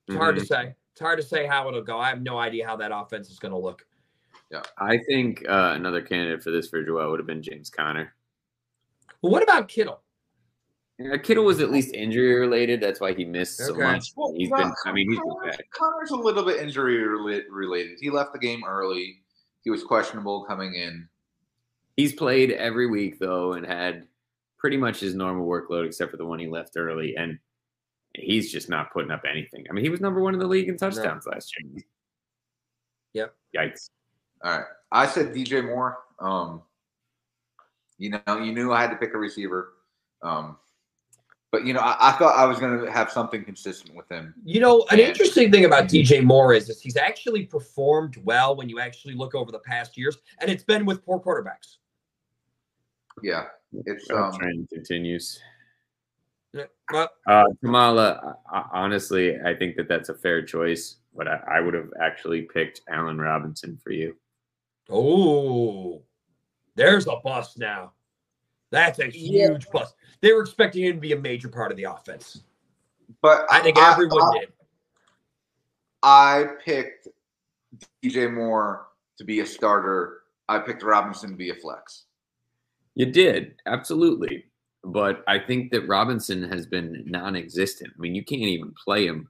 [0.07, 0.39] It's hard Mhm.
[0.39, 0.75] to say.
[0.93, 1.99] It's hard to say how it'll go.
[1.99, 3.85] I have no idea how that offense is going to look.
[4.51, 8.13] Yeah, I think uh, another candidate for this for Joel would have been James Conner.
[9.21, 10.01] Well, what about Kittle?
[10.99, 12.81] Yeah, Kittle was at least injury related.
[12.81, 13.83] That's why he missed so Okay.
[13.83, 14.13] much.
[14.35, 14.71] He's been.
[14.85, 15.69] I mean, he's been Conner's, bad.
[15.71, 16.97] Conner's a little bit injury
[17.49, 17.97] related.
[18.01, 19.21] He left the game early.
[19.61, 21.07] He was questionable coming in.
[21.95, 24.07] He's played every week though, and had
[24.57, 27.37] pretty much his normal workload except for the one he left early, and
[28.15, 29.65] he's just not putting up anything.
[29.69, 31.83] I mean, he was number one in the league in touchdowns last year.
[33.13, 33.35] Yep.
[33.55, 33.89] Yikes.
[34.43, 34.65] All right.
[34.91, 35.99] I said DJ Moore.
[36.19, 36.63] Um,
[37.99, 39.73] you know, you knew I had to pick a receiver.
[40.23, 40.57] Um,
[41.51, 44.33] but you know, I, I thought I was going to have something consistent with him.
[44.43, 45.07] You know, an Yeah.
[45.07, 49.33] interesting thing about DJ Moore is, is he's actually performed well when you actually look
[49.35, 51.77] over the past years, and it's been with poor quarterbacks.
[53.23, 53.45] Yeah,
[53.85, 55.39] it's That um, trend continues.
[56.53, 61.27] Yeah, Well, Uh, Tamala, I, I, honestly, I think that that's a fair choice, but
[61.27, 64.15] I, I would have actually picked Allen Robinson for you.
[64.89, 66.01] oh,
[66.75, 67.93] there's a bust now.
[68.71, 69.49] That's a Yeah.
[69.49, 69.95] huge bust.
[70.21, 72.41] They were expecting him to be a major part of the offense.
[73.21, 74.53] but I think I, everyone I, did.
[76.03, 77.07] I picked
[78.03, 78.87] DJ Moore
[79.17, 80.21] to be a starter.
[80.49, 82.05] I picked Robinson to be a flex.
[82.95, 84.45] You did, absolutely.
[84.83, 87.93] But I think that Robinson has been non existent.
[87.95, 89.29] I mean, you can't even play him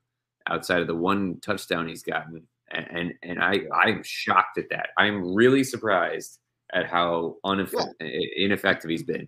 [0.49, 2.45] outside of the one touchdown he's gotten.
[2.71, 4.89] And and I, I'm shocked at that.
[4.97, 6.39] I'm really surprised
[6.73, 7.93] at how uneff-
[8.35, 9.27] ineffective he's been.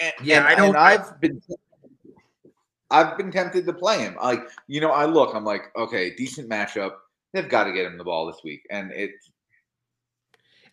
[0.00, 1.40] And, Yeah, and- I don't- I've been,
[2.90, 4.16] I've been tempted to play him.
[4.22, 6.96] Like you know, I look, I'm like, okay, decent matchup.
[7.32, 9.12] They've got to get him the ball this week, and it.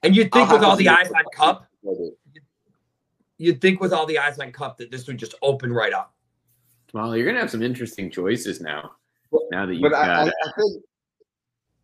[0.04, 1.66] And you'd I'll think with all the see eyes on Kupp,
[3.38, 6.14] you'd think with all the eyes on Kupp that this would just open right up.
[6.94, 8.92] Well, you're gonna have some interesting choices now.
[9.32, 10.84] Well, Now that you've But got I, I think.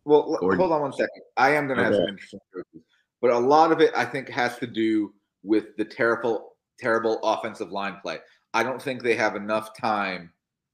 [0.04, 0.60] Well, Gordon.
[0.60, 1.22] hold on one second.
[1.36, 2.85] I am going to have some interesting choices,
[3.26, 5.12] but a lot of it I think has to do
[5.42, 8.18] with the terrible, terrible offensive line play.
[8.54, 10.30] I don't think they have enough time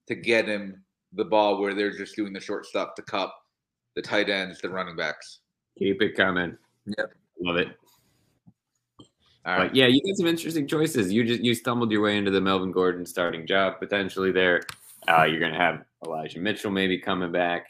[0.09, 0.83] to get him
[1.15, 3.35] the ball where they're just doing the short stuff, the Kupp,
[3.97, 5.41] the tight ends, the running backs.
[5.79, 6.57] keep it coming.
[6.99, 7.13] Yep.
[7.41, 7.69] Love it.
[9.45, 9.69] All right.
[9.69, 11.11] But yeah, you got some interesting choices.
[11.13, 14.61] You just you stumbled your way into the Melvin Gordon starting job potentially there.
[15.09, 17.67] Uh, you're gonna have Elijah Mitchell maybe coming back.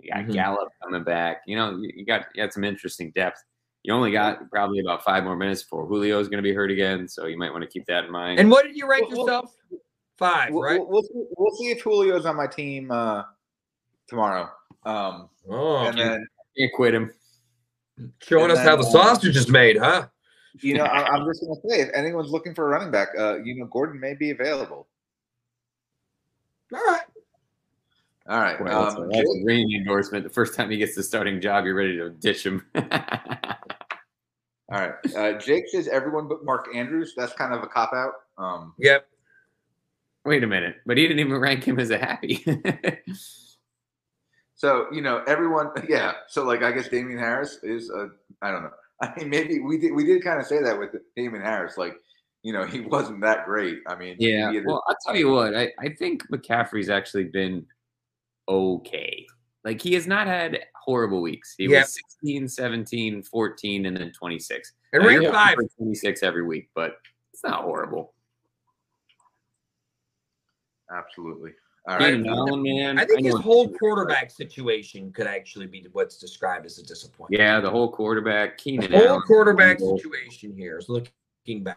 [0.00, 0.32] You got Mhm.
[0.34, 1.42] Gallup coming back.
[1.46, 3.42] You know, you got you got some interesting depth.
[3.84, 7.26] You only got probably about five more minutes before Julio's gonna be hurt again, so
[7.26, 8.40] you might want to keep that in mind.
[8.40, 9.56] And what did you rank Well, well, yourself?
[10.16, 10.78] Five, We'll, right?
[10.80, 13.22] we'll, we'll see, we'll see if Julio's on my team uh,
[14.08, 14.50] tomorrow.
[14.84, 16.26] Um, Oh, and then
[16.56, 17.12] Can't quit him.
[18.22, 20.06] showing and us how the sausage is made, huh?
[20.60, 23.08] you know, I, I'm just going to say, if anyone's looking for a running back,
[23.18, 24.86] uh, you know, Gordon may be available.
[26.72, 27.02] All right.
[28.28, 28.58] All right.
[28.58, 30.24] Boy, that's, a, Um, that's a ringing endorsement.
[30.24, 32.64] The first time he gets the starting job, you're ready to ditch him.
[32.74, 32.82] all
[34.70, 34.94] right.
[35.14, 37.12] Uh, Jake says everyone but Mark Andrews.
[37.16, 38.12] That's kind of a cop out.
[38.38, 39.06] Um, Yep.
[40.24, 42.42] Wait a minute, but he didn't even rank him as a happy.
[44.54, 45.70] so you know, everyone.
[45.88, 46.12] Yeah.
[46.28, 47.90] So like, I guess Damien Harris is.
[47.90, 48.08] A,
[48.40, 48.70] I don't know.
[49.02, 49.92] I mean, maybe we did.
[49.92, 51.76] We did kind of say that with Damien Harris.
[51.76, 51.94] Like,
[52.42, 53.80] you know, he wasn't that great.
[53.86, 54.48] I mean, Yeah.
[54.50, 57.66] he had a- Well, I'll tell you what, I, I think McCaffrey's actually been
[58.48, 59.26] okay.
[59.64, 61.54] Like he has not had horrible weeks.
[61.56, 61.80] He Yeah.
[61.80, 64.72] was 16, 17, 14, and then 26.
[64.92, 65.56] And rank five.
[65.56, 66.96] looking 26 every week, but
[67.32, 68.12] it's not horrible.
[70.90, 71.50] absolutely.
[71.88, 72.24] All right.
[72.26, 72.98] Allen, man.
[72.98, 77.38] I think know his whole quarterback situation could actually be what's described as a disappointment.
[77.40, 78.56] Yeah, the whole quarterback.
[78.56, 79.22] The Keenan whole Allen.
[79.22, 81.76] quarterback situation here is looking bad.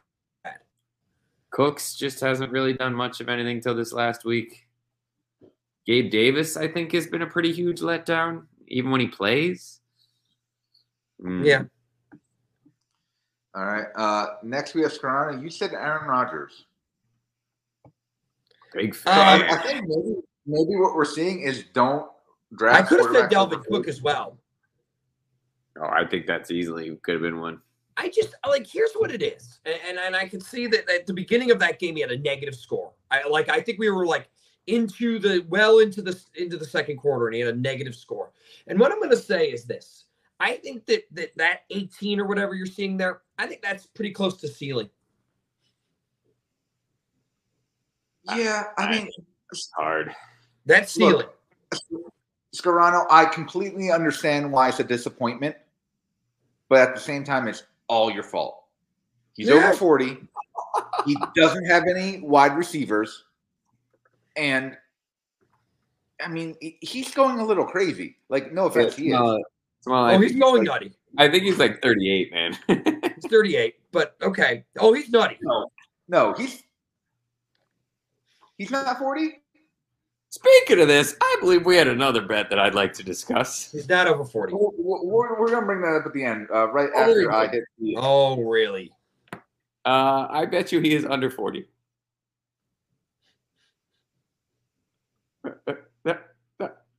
[1.49, 4.66] Cooks just hasn't really done much of anything till this last week.
[5.87, 9.79] Gabe Davis, I think, has been a pretty huge letdown, even when he plays.
[11.23, 11.45] Mm.
[11.45, 11.63] Yeah.
[13.55, 13.87] All right.
[13.95, 15.41] Uh, next we have Scarano.
[15.41, 16.65] You said Aaron Rodgers.
[18.73, 19.41] Big So fan.
[19.43, 20.15] Um, I, I think maybe,
[20.45, 22.05] maybe what we're seeing is don't
[22.55, 22.83] draft.
[22.83, 24.37] I could have said quarterbacks Dalvin Cook as well.
[25.79, 27.61] oh, I think that's easily could have been one.
[27.95, 31.07] I just like here's what it is, and and, and I can see that at
[31.07, 32.91] the beginning of that game he had a negative score.
[33.09, 34.29] I like I think we were like
[34.67, 38.31] into the well into the into the second quarter and he had a negative score.
[38.67, 40.05] And what I'm going to say is this:
[40.39, 44.11] I think that that that 18 or whatever you're seeing there, I think that's pretty
[44.11, 44.89] close to ceiling.
[48.35, 49.09] Yeah, I mean,
[49.51, 50.13] It's hard.
[50.65, 51.27] That's ceiling.
[51.91, 52.13] Look,
[52.53, 55.55] Scarano, I completely understand why it's a disappointment,
[56.67, 58.65] but at the same time, it's all your fault.
[59.33, 59.53] He's Yeah.
[59.55, 60.27] over 40.
[61.05, 63.23] he doesn't have any wide receivers.
[64.37, 64.77] And
[66.23, 68.17] I mean, he's going a little crazy.
[68.29, 69.13] Like, no offense, he is.
[69.13, 69.41] Well,
[69.85, 70.93] well, oh, he's think, going nutty.
[71.17, 72.57] I think he's like 38, man.
[73.15, 74.63] He's 38, but okay.
[74.79, 75.37] Oh, he's nutty.
[75.41, 75.67] No,
[76.07, 76.61] no, he's
[78.57, 79.41] he's not 40.
[80.29, 83.71] Speaking of this, I believe we had another bet that I'd like to discuss.
[83.71, 84.53] He's not over 40.
[84.53, 87.31] We're, we're, we're gonna bring that up at the end, uh, right Oh, after you
[87.31, 87.51] I go.
[87.53, 87.95] hit the.
[87.97, 88.91] Oh, really?
[89.85, 91.65] Uh, I bet you he is under 40.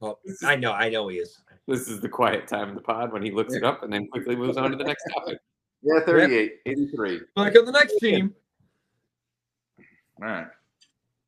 [0.01, 1.41] Oh, I know, I know he is.
[1.67, 4.09] This is the quiet time of the pod when he looks it up and then
[4.09, 5.39] quickly moves on to the next topic.
[5.83, 7.21] Yeah, 38, 83.
[7.37, 8.35] Like on the next team.
[10.21, 10.47] All right.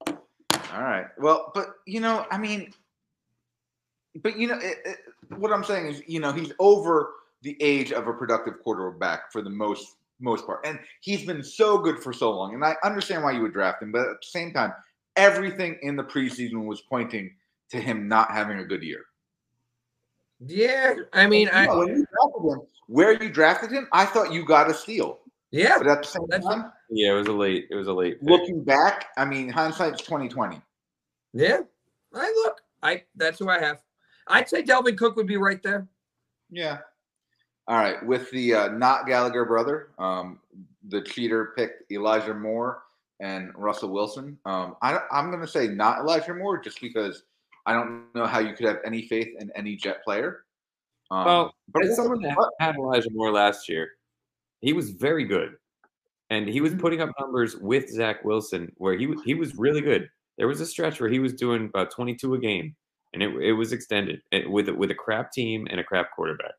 [0.07, 1.07] All right.
[1.19, 2.73] Well, but you know, I mean,
[4.23, 4.99] but you know, it, it,
[5.37, 7.11] what I'm saying is, you know, he's over
[7.43, 11.79] the age of a productive quarterback for the most most part, and he's been so
[11.79, 12.55] good for so long.
[12.55, 14.73] And I understand why you would draft him, but at the same time,
[15.17, 17.33] everything in the preseason was pointing
[17.71, 19.05] to him not having a good year.
[20.41, 24.07] Yeah, I mean, You know, I when you drafted him, where you drafted him, I
[24.07, 25.19] thought you got a steal,
[25.51, 27.67] yeah, but at the same That's- time, Yeah, it was a late.
[27.71, 28.21] It was a late.
[28.21, 28.29] pick.
[28.29, 30.61] looking back, I mean, hindsight's twenty twenty.
[31.33, 31.61] yeah.
[32.13, 33.81] I look, I that's who I have.
[34.27, 35.87] I'd say Dalvin Cook would be right there.
[36.51, 36.79] Yeah.
[37.69, 38.05] All right.
[38.05, 40.41] With the uh, not Gallagher brother, um,
[40.89, 42.83] the cheater picked Elijah Moore
[43.21, 44.39] and Russell Wilson.
[44.45, 47.23] Um, I, I'm going to say not Elijah Moore just because
[47.67, 50.45] I don't know how you could have any faith in any Jet player.
[51.11, 53.91] Um, Well, but As someone that had Elijah Moore last year,
[54.61, 55.57] he was very good,
[56.31, 60.09] and he was putting up numbers with Zach Wilson where he he was really good.
[60.39, 62.75] There was a stretch where he was doing about 22 a game,
[63.13, 66.53] and it, it was extended with with a crap team and a crap quarterback.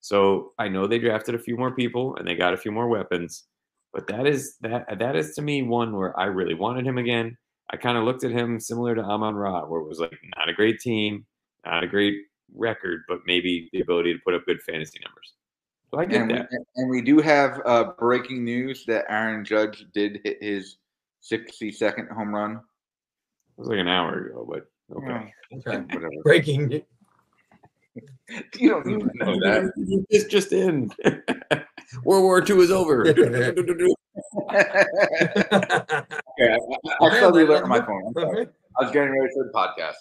[0.00, 2.88] So I know they drafted a few more people and they got a few more
[2.88, 3.44] weapons,
[3.92, 7.36] but that is that that is to me one where I really wanted him again.
[7.70, 10.48] I kind of looked at him similar to Amon Ra, where it was like not
[10.48, 11.26] a great team,
[11.64, 12.22] not a great
[12.54, 15.34] record, but maybe the ability to put up good fantasy numbers.
[15.90, 16.48] So I get and that.
[16.50, 20.76] We, and we do have uh, breaking news that Aaron Judge did hit his
[21.30, 22.52] 62nd home run.
[22.52, 25.32] It was like an hour ago, but okay.
[25.66, 25.84] Okay.
[26.22, 26.82] Breaking news.
[28.56, 29.72] You don't even know that.
[30.10, 30.92] It's just in.
[32.04, 33.02] World War II is over.
[36.40, 36.56] Okay,
[37.00, 38.06] I, I saw the alert on my phone.
[38.06, 38.46] I'm sorry.
[38.78, 39.94] I was getting ready for the podcast.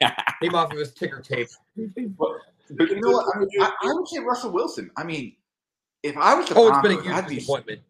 [0.42, 1.48] Came off of his ticker tape.
[1.76, 3.36] But you know what?
[3.36, 4.90] I, mean, I, I would say Russell Wilson.
[4.96, 5.34] I mean,
[6.02, 7.80] if I was the Oh, it's been a Broncos, I'd huge be, disappointment.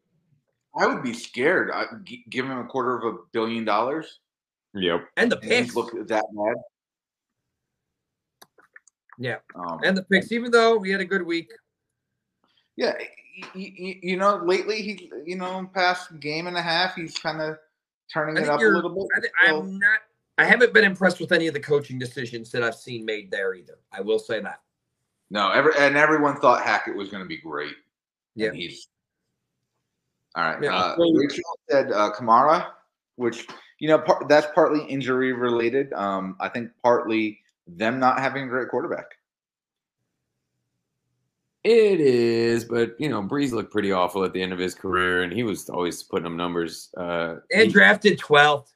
[0.78, 1.70] I would be scared.
[1.70, 4.20] I'd gi- give him a quarter of a billion dollars.
[4.74, 5.08] Yep.
[5.16, 5.74] And the picks.
[5.74, 6.54] looked that bad.
[9.18, 9.36] Yeah.
[9.54, 11.50] Um, And the picks, even though we had a good week.
[12.76, 12.92] Yeah,
[13.54, 17.56] you, you know, lately he, you know, past game and a half, he's kind of
[18.12, 19.06] turning I it up a little bit.
[19.16, 20.00] I thi- So, I'm not.
[20.38, 23.54] I haven't been impressed with any of the coaching decisions that I've seen made there
[23.54, 23.78] either.
[23.92, 24.60] I will say that.
[25.30, 27.74] no, every and everyone thought Hackett was going to be great.
[28.34, 28.48] Yeah.
[28.48, 28.88] and he's
[30.34, 30.62] all right.
[30.62, 30.76] Yeah.
[30.76, 32.66] Uh, Rachel said uh, Kamara,
[33.16, 33.46] which
[33.78, 35.92] you know, part, that's partly injury related.
[35.94, 39.15] Um, I think partly them not having a great quarterback.
[41.68, 45.24] It is, but you know, Brees looked pretty awful at the end of his career,
[45.24, 46.90] and he was always putting up numbers.
[46.96, 48.68] Uh, And drafted 12th.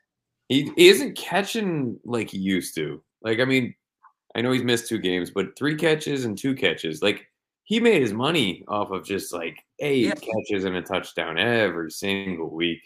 [0.48, 3.00] he, he isn't catching like he used to.
[3.22, 3.76] Like, I mean,
[4.34, 7.00] I know he's missed two games, but three catches and two catches.
[7.00, 7.28] Like,
[7.62, 10.14] he made his money off of just like eight Yeah.
[10.14, 12.80] catches and a touchdown every single week.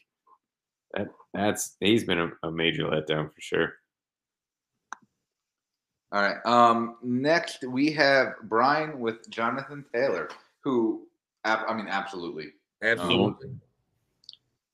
[0.93, 3.73] That that's he's been a, a major letdown for sure.
[6.15, 6.37] All right.
[6.47, 10.29] Um, next we have Brian with Jonathan Taylor,
[10.61, 11.09] who,
[11.45, 12.53] ab- I mean, absolutely.
[12.85, 13.49] Absolutely.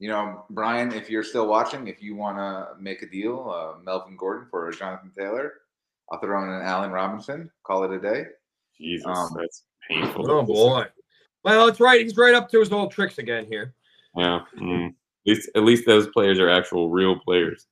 [0.01, 3.81] You know, Brian, if you're still watching, if you want to make a deal, uh,
[3.83, 5.55] Melvin Gordon for Jonathan Taylor,
[6.13, 7.51] I'll throw in an Allen Robinson.
[7.63, 8.27] Call it a day.
[8.77, 10.31] Jesus, Um, that's painful.
[10.31, 10.85] Oh boy.
[11.43, 12.03] Well, it's right.
[12.03, 13.75] He's right up to his old tricks again here.
[14.15, 14.41] Yeah.
[14.59, 14.89] mm.
[14.89, 14.95] At
[15.27, 17.67] least at least those players are actual real players,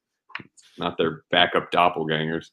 [0.79, 2.51] not their backup doppelgangers.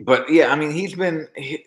[0.00, 1.28] But yeah, I mean, he's been.
[1.36, 1.64] He,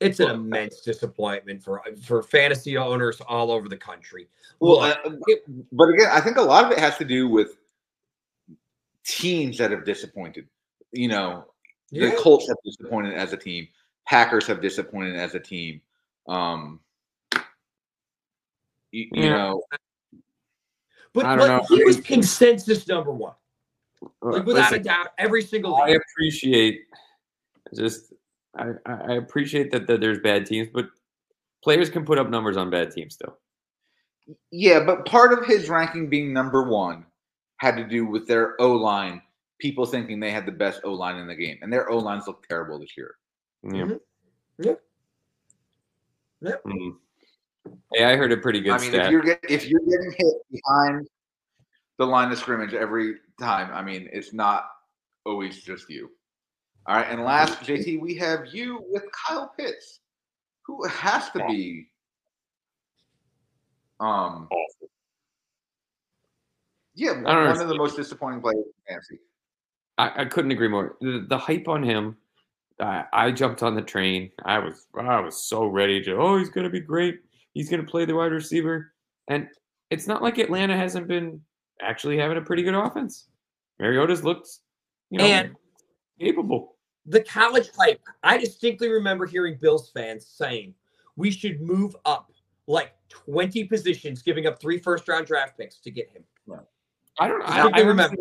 [0.00, 4.28] It's an Well, immense disappointment for for fantasy owners all over the country.
[4.58, 5.10] well, Look, uh,
[5.70, 7.58] but again, I think a lot of it has to do with
[9.04, 10.48] teams that have disappointed.
[10.92, 11.44] You know,
[11.90, 12.10] yeah.
[12.10, 13.68] the Colts have disappointed as a team.
[14.06, 15.80] Packers have disappointed as a team.
[16.26, 16.80] Um,
[18.90, 19.36] you, you Yeah.
[19.36, 19.62] know,
[21.14, 23.34] but, but he was consensus number one,
[24.20, 26.82] like without a doubt, every single I appreciate
[27.74, 28.12] just
[28.56, 30.86] I, I I appreciate that, that there's bad teams, but
[31.62, 33.38] players can put up numbers on bad teams still.
[34.50, 37.04] yeah, but part of his ranking being number one
[37.56, 39.22] had to do with their O line.
[39.58, 42.26] People thinking they had the best O line in the game, and their O lines
[42.26, 43.14] look terrible this year.
[43.62, 43.70] Yeah.
[43.70, 44.00] Mhm.
[44.58, 44.72] Yeah.
[46.40, 46.56] Yeah.
[46.66, 46.96] Mm.
[47.94, 49.06] Hey, I heard a pretty good I mean, stat.
[49.06, 51.08] if you're get, if you're getting hit behind
[51.98, 54.66] the line of scrimmage every time, I mean, it's not
[55.24, 56.10] always just you.
[56.86, 60.00] All right, and last, JT, we have you with Kyle Pitts,
[60.66, 61.88] who has to be
[64.00, 64.88] um Awful.
[66.94, 69.18] yeah one of the most disappointing players in fantasy.
[69.98, 70.96] I, I couldn't agree more.
[71.00, 72.16] The, the hype on him,
[72.80, 74.30] I, I jumped on the train.
[74.44, 76.16] I was I was so ready to.
[76.16, 77.20] Oh, he's gonna be great.
[77.54, 78.92] He's gonna play the wide receiver,
[79.28, 79.46] and
[79.90, 81.40] it's not like Atlanta hasn't been
[81.82, 83.28] actually having a pretty good offense.
[83.78, 84.48] Mariota's looked,
[85.10, 85.56] you know, And-
[86.20, 86.76] capable.
[87.06, 88.00] the college hype.
[88.22, 90.74] I distinctly remember hearing Bills fans saying
[91.16, 92.30] we should move up
[92.68, 96.24] like 20 positions, giving up three first round draft picks to get him.
[97.18, 97.42] I don't.
[97.42, 98.16] I I, I remember.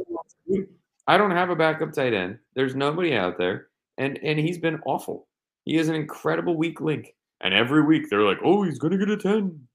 [1.08, 2.38] I don't have a backup tight end.
[2.56, 5.28] There's nobody out there, and and he's been awful.
[5.64, 9.10] He is an incredible weak link, and every week they're like, "Oh, he's gonna get
[9.10, 9.66] a 10.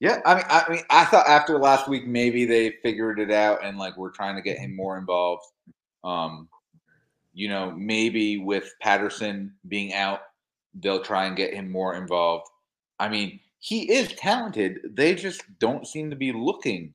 [0.00, 3.62] Yeah, I mean, I mean, I thought after last week maybe they figured it out
[3.62, 5.44] and like we're trying to get him more involved.
[6.02, 6.48] Um,
[7.34, 10.20] you know, maybe with Patterson being out,
[10.74, 12.48] they'll try and get him more involved.
[12.98, 14.78] I mean, he is talented.
[14.94, 16.94] They just don't seem to be looking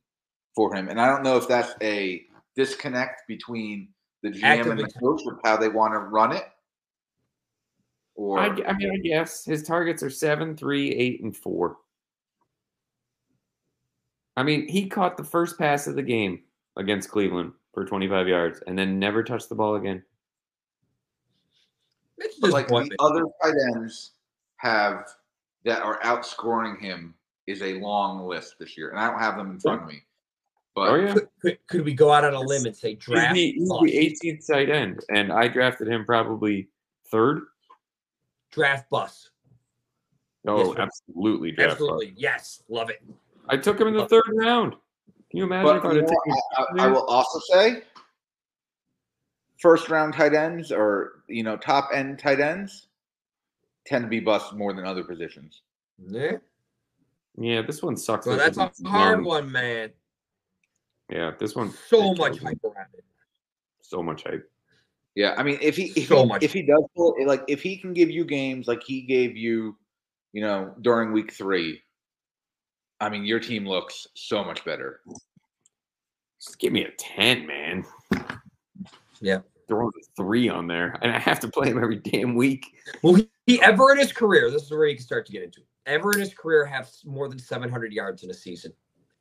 [0.56, 2.24] for him, and I don't know if that's a
[2.56, 3.90] disconnect between
[4.24, 6.46] the GM and the coach of how they want to run it.
[8.16, 11.78] Or I, I mean, I guess his targets are seven, three, eight, and four.
[14.38, 16.42] I mean, he caught the first pass of the game
[16.78, 20.04] against Cleveland for 25 yards and then never touched the ball again.
[22.18, 24.12] It's but like the other tight ends
[24.58, 25.06] have
[25.66, 27.14] that are outscoring him
[27.48, 30.02] is a long list this year, and I don't have them in front of me.
[30.76, 31.14] But Oh, yeah.
[31.14, 33.34] could, could, could we go out on a limb and say He's draft?
[33.36, 36.70] the, he's the 18th tight end, and I drafted him probably
[37.12, 37.42] third.
[38.52, 39.30] Draft bus.
[40.48, 40.82] Oh, Yes, sir.
[40.82, 41.52] absolutely.
[41.52, 42.14] Draft Absolutely.
[42.18, 42.64] Yes.
[42.70, 43.02] Love it.
[43.50, 44.74] I took him in the third round.
[45.32, 46.42] Can you imagine but if I'd you know?
[46.58, 47.84] I, I, I will also say,
[49.60, 52.88] first round tight ends or you know top end tight ends
[53.86, 55.62] tend to be bust more than other positions.
[56.00, 56.38] Yeah.
[57.38, 58.26] Yeah, this one sucks.
[58.26, 59.26] Well, though, that's 'cause a hard young.
[59.26, 59.92] one, man.
[61.10, 61.72] Yeah, this one.
[61.90, 63.04] So much hype around it.
[63.82, 64.50] So much hype.
[65.16, 66.44] Yeah, I mean, if he if So he, much.
[66.44, 69.78] if he does pull, like if he can give you games like he gave you,
[70.34, 71.82] you know, during week three,
[73.00, 75.02] I mean, your team looks so much better.
[76.42, 77.86] Just give me a 10, man.
[79.20, 79.40] Yeah.
[79.68, 82.66] Throwing a three on there, and I have to play him every damn week.
[83.02, 84.52] Will he, he ever in his career?
[84.52, 85.62] This is where you can start to get into.
[85.62, 88.72] it, Ever in his career have more than 700 yards in a season?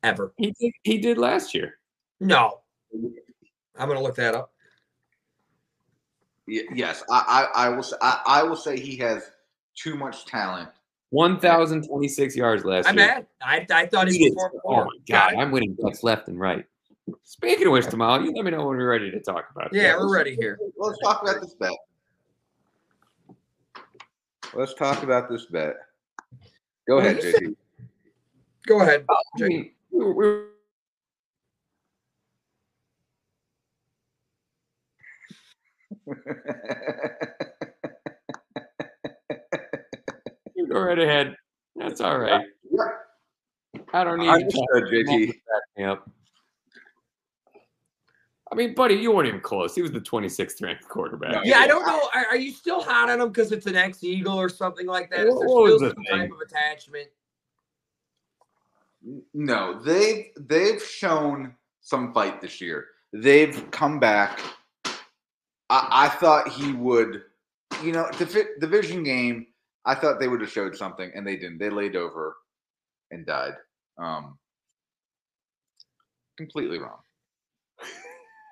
[0.03, 0.33] Ever?
[0.37, 1.79] He did, he did last year.
[2.19, 2.59] No.
[3.77, 4.51] I'm gonna look that up.
[6.47, 7.83] Yes, I, I, I will.
[7.83, 9.31] Say, I, I will say he has
[9.75, 10.69] too much talent.
[11.15, 13.07] 1,026 yards last I'm year.
[13.07, 13.27] mad.
[13.41, 15.39] I, I thought he He was is- Oh my Got god.
[15.39, 16.65] I'm winning bets left and right.
[17.23, 19.77] Speaking of which, Tamal, you let me know when we're ready to talk about it.
[19.77, 20.59] Yeah, we're ready here.
[20.77, 21.71] Let's talk about this bet.
[24.53, 25.75] Let's talk about this bet.
[26.87, 27.55] Go Well, ahead, you JT.
[28.67, 29.05] Go ahead.
[29.07, 30.45] Uh, I mean, we were- we were-
[40.75, 41.35] go right ahead.
[41.75, 42.45] That's all right.
[43.93, 45.27] I don't need I to understood, JT.
[45.27, 46.09] back me up.
[48.51, 49.73] I mean, buddy, you weren't even close.
[49.73, 51.31] He was the 26th ranked quarterback.
[51.33, 52.09] No, Yeah, I don't know.
[52.13, 55.09] Are, are you still hot on him because it's an ex Eagle or something like
[55.11, 55.21] that?
[55.27, 56.17] Is What- there what was still the some thing?
[56.19, 57.07] type of attachment?
[59.33, 62.87] No, they've they've shown some fight this year.
[63.13, 64.39] They've come back.
[65.69, 67.23] I, I thought he would,
[67.83, 69.47] you know, the fi- division game.
[69.85, 71.59] I thought they would have showed something, and they didn't.
[71.59, 72.35] They laid over
[73.11, 73.53] and died.
[73.97, 74.37] Um,
[76.37, 76.99] completely wrong.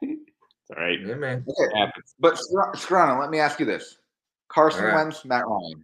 [0.01, 0.99] It's all right.
[1.01, 1.43] Yeah, man.
[1.47, 2.15] Okay, It happens.
[2.19, 3.97] but Scr- Scarano, let me ask you this:
[4.47, 4.95] Carson All right.
[4.95, 5.83] Wentz, Matt Ryan.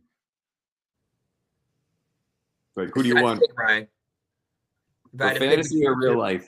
[2.75, 3.39] Like, who do you I'd want?
[3.41, 3.87] take Ryan.
[5.15, 6.47] I For had to pick fantasy or real life?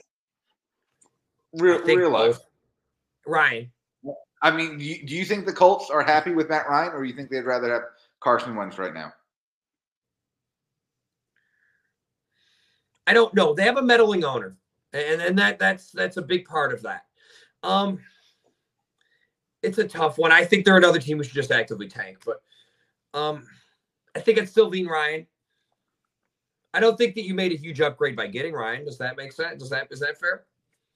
[1.54, 2.38] Real, real life.
[3.26, 3.72] Ryan.
[4.43, 7.04] I mean, do you, do you think the Colts are happy with Matt Ryan, or
[7.04, 7.84] you think they'd rather have
[8.22, 9.12] Carson Wentz right now?
[13.08, 13.54] I don't know.
[13.54, 14.56] They have a meddling owner,
[14.94, 17.06] and and that that's that's a big part of that.
[17.64, 18.00] Um,
[19.62, 20.32] it's a tough one.
[20.32, 22.42] I think they're another team who should just actively tank, but
[23.14, 23.48] um,
[24.16, 25.28] I think it's still lean Ryan.
[26.74, 28.86] I don't think that you made a huge upgrade by getting Ryan.
[28.86, 29.60] Does that make sense?
[29.60, 30.46] Does that is that fair?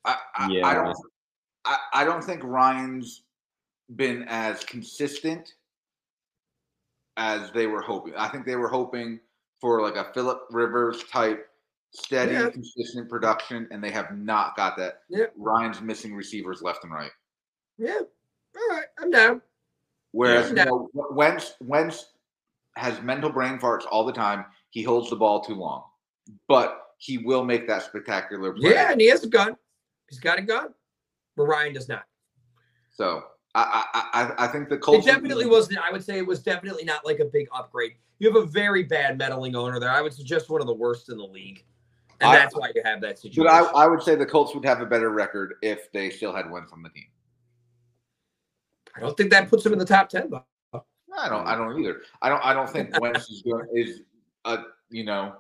[0.06, 0.68] I, I, Yeah.
[0.68, 0.98] I don't.
[1.66, 3.24] I, I don't think Ryan's
[3.96, 5.56] been as consistent
[7.18, 8.14] as they were hoping.
[8.16, 9.20] I think they were hoping
[9.62, 11.48] for like a Philip Rivers type
[11.92, 12.50] steady, Yeah.
[12.50, 15.04] consistent production, and they have not got that.
[15.10, 15.28] Yeah.
[15.38, 17.12] Ryan's missing receivers left and right.
[17.78, 18.02] Yeah.
[18.56, 18.86] All right.
[19.00, 19.42] I'm down.
[20.12, 20.66] Whereas Yeah.
[20.66, 22.14] you know, Wentz, Wentz
[22.76, 24.46] has mental brain farts all the time.
[24.70, 25.84] He holds the ball too long,
[26.48, 28.72] but he will make that spectacular play.
[28.72, 29.56] Yeah, and he has a gun.
[30.10, 30.74] He's got a gun,
[31.38, 32.06] but Ryan does not.
[32.92, 33.24] So
[33.56, 35.08] I I I, I think the Colts.
[35.08, 35.80] It definitely wasn't.
[35.80, 37.94] I would say it was definitely not like a big upgrade.
[38.20, 39.90] You have a very bad meddling owner there.
[39.90, 41.64] I would suggest one of the worst in the league,
[42.20, 43.44] and I- that's why you have that situation.
[43.46, 46.34] But I, I would say the Colts would have a better record if they still
[46.36, 47.06] had Wentz on the team.
[48.96, 50.30] I don't think that puts them in the top ten.
[50.30, 50.44] Though.
[51.18, 51.48] I don't.
[51.48, 52.02] I don't either.
[52.22, 52.44] I don't.
[52.46, 53.44] I don't think Wentz is
[53.74, 54.02] is
[54.44, 55.36] a you know.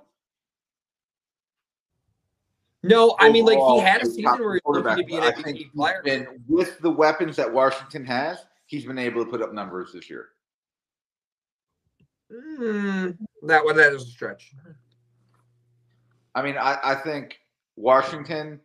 [2.86, 5.38] No, I mean like he had a season where he was to be an but
[5.38, 6.02] I think MVP player.
[6.04, 8.46] been with the weapons that Washington has.
[8.68, 10.30] He's been able to put up numbers this year.
[12.32, 14.54] Mm, that one that is a stretch.
[16.34, 17.40] I mean, I, I think
[17.76, 18.60] Washington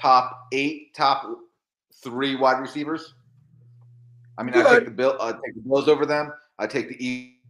[0.00, 1.28] top eight, top
[2.02, 3.14] three wide receivers.
[4.38, 5.16] I mean, I take the bill.
[5.20, 6.32] I take the Bills over them.
[6.58, 7.40] I take the E.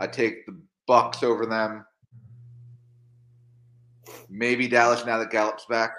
[0.00, 1.84] I take the Bucks over them.
[4.28, 5.92] Maybe Dallas now that Gallup's back.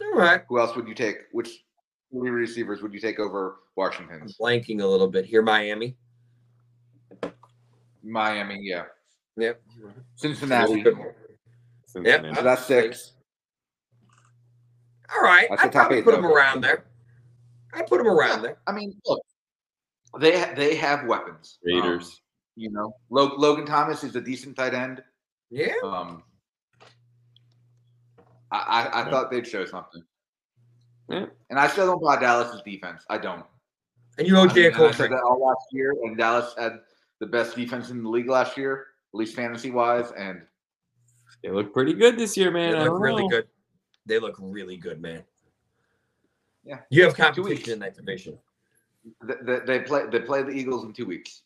[0.00, 0.42] All right.
[0.48, 1.16] Who else would you take?
[1.32, 1.64] Which
[2.12, 3.56] three receivers would you take over
[4.22, 5.42] I'm blanking a little bit here.
[5.42, 5.96] Miami.
[8.02, 8.84] Miami, yeah.
[9.36, 9.60] Yep.
[10.14, 10.82] Cincinnati.
[10.82, 11.08] Good one.
[11.86, 12.34] Cincinnati.
[12.34, 13.12] So that's six.
[15.14, 15.46] All right.
[15.50, 16.86] That's I'd probably eight, put them around there.
[17.74, 18.58] I'd put them around there.
[18.66, 19.20] I mean, look,
[20.20, 21.58] they they have weapons.
[21.64, 22.04] Raiders.
[22.04, 22.12] Um,
[22.56, 25.02] you know, Logan Thomas is a decent tight end.
[25.50, 25.72] Yeah.
[25.82, 26.22] Um,
[28.50, 29.10] I, I, I Yeah.
[29.10, 30.02] thought they'd show something.
[31.08, 31.26] Yeah.
[31.50, 33.02] And I still don't buy Dallas's defense.
[33.08, 33.44] I don't.
[34.18, 36.54] And you owe I Jay Cole and I said that all last year, and Dallas
[36.58, 36.80] had
[37.20, 40.10] the best defense in the league last year, at least fantasy wise.
[40.16, 40.42] And
[41.42, 42.72] They look pretty good this year, man.
[42.72, 43.28] They look really know.
[43.28, 43.46] good.
[44.06, 45.22] They look really good, man.
[46.64, 46.78] Yeah.
[46.90, 47.20] You have weeks.
[47.24, 48.38] competition in that division.
[49.26, 51.42] th- th- they play they play the Eagles in two weeks.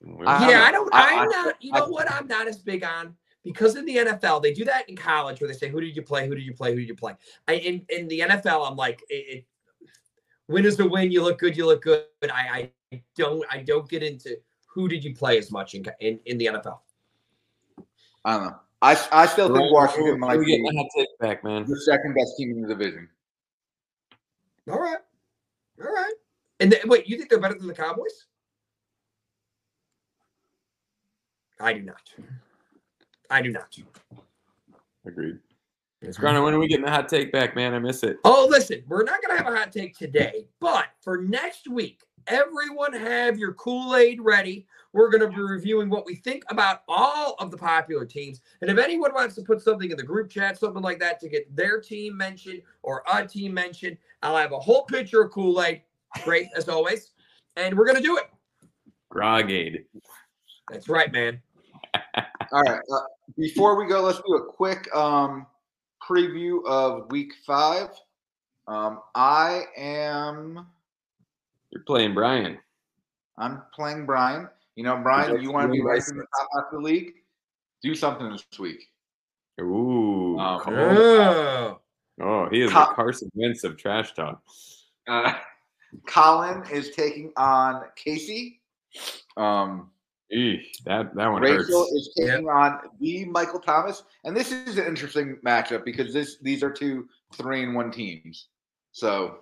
[0.00, 0.92] We're- I- yeah, I don't.
[0.94, 1.62] I- I'm I- not.
[1.62, 2.10] You I- know what?
[2.12, 5.48] I'm not as big on because in the NFL they do that in college where
[5.48, 6.26] they say, "Who did you play?
[6.26, 6.72] Who did you play?
[6.72, 7.14] Who did you play?"
[7.48, 9.88] I, in in the NFL, I'm like, it, it,
[10.48, 11.10] win is the win.
[11.10, 11.56] You look good.
[11.56, 12.04] You look good.
[12.22, 13.44] I, I don't.
[13.50, 14.36] I don't get into
[14.66, 16.78] who did you play as much in in, in the NFL.
[18.24, 18.56] I don't know.
[18.82, 21.64] I, I still think We're- Washington might getting be the hot take back, man.
[21.66, 23.08] the second best team in the division.
[24.68, 24.98] All right,
[25.80, 26.14] all right.
[26.58, 28.26] And then, wait, you think they're better than the Cowboys?
[31.60, 32.00] I do not.
[33.32, 33.74] I do not.
[35.06, 35.38] Agreed.
[36.04, 37.72] Scarano, when are we getting the hot take back, man?
[37.72, 38.18] I miss it.
[38.24, 42.02] Oh, listen, we're not going to have a hot take today, but for next week,
[42.26, 44.66] everyone have your Kool Aid ready.
[44.92, 48.42] We're going to be reviewing what we think about all of the popular teams.
[48.60, 51.28] And if anyone wants to put something in the group chat, something like that, to
[51.30, 55.62] get their team mentioned or a team mentioned, I'll have a whole pitcher of Kool
[55.62, 55.82] Aid.
[56.24, 57.12] Great, as always.
[57.56, 58.24] And we're going to do it.
[59.08, 59.86] Grogade.
[60.70, 61.40] That's right, man.
[61.94, 62.80] All right.
[62.92, 62.98] Uh,
[63.38, 65.46] before we go, let's do a quick um,
[66.06, 67.88] preview of Week Five.
[68.68, 70.66] Um, I am
[71.70, 72.58] You're playing Brian.
[73.38, 74.48] I'm playing Brian.
[74.76, 76.78] You know, Brian, you want to be Doing ranked in the top half of the
[76.78, 77.12] league?
[77.82, 78.88] Do something this week.
[79.60, 80.38] Ooh.
[80.38, 80.76] Um, cold.
[80.78, 81.78] Oh.
[82.20, 84.42] Oh, he is Col- the Carson Wentz of trash talk.
[85.08, 85.34] Uh,
[86.06, 88.60] Colin is taking on Casey.
[89.36, 89.90] Um,
[90.34, 91.92] Eesh, that that one Rachel hurts.
[91.92, 96.62] is taking on the Michael Thomas, and this is an interesting matchup because this these
[96.62, 98.48] are two three and one teams.
[98.92, 99.40] So,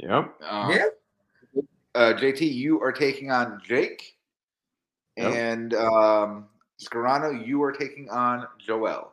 [0.00, 0.34] Yep.
[0.42, 0.86] um, Yeah.
[1.94, 4.16] uh, JT, you are taking on Jake,
[5.16, 5.32] Yep.
[5.32, 6.48] and um,
[6.82, 9.12] Scarano, you are taking on Joel.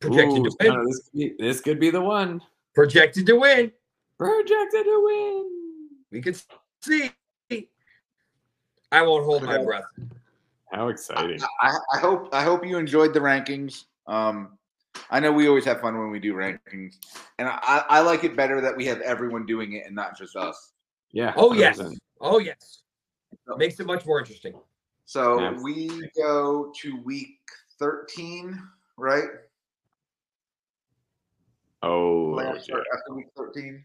[0.00, 0.72] Projected Ooh, to win.
[0.72, 2.42] Scarano, this, could be, this could be the one.
[2.74, 3.72] Projected to win.
[4.18, 5.88] Projected to win.
[6.12, 6.34] We can
[6.82, 7.10] see.
[8.90, 9.84] I won't hold my breath.
[10.72, 11.40] How exciting.
[11.60, 13.84] I, I hope I hope you enjoyed the rankings.
[14.06, 14.58] Um,
[15.10, 16.96] I know we always have fun when we do rankings,
[17.38, 20.36] and I, I like it better that we have everyone doing it and not just
[20.36, 20.72] us.
[21.12, 21.32] Yeah.
[21.36, 21.78] Oh yes.
[21.78, 21.96] 100%.
[22.20, 22.82] Oh yes.
[23.56, 24.54] Makes it much more interesting.
[25.06, 25.62] So Yeah.
[25.62, 27.38] we go to week
[27.78, 28.60] thirteen,
[28.98, 29.28] right?
[31.82, 32.76] Oh, Playoffs yeah.
[32.76, 33.84] after week thirteen.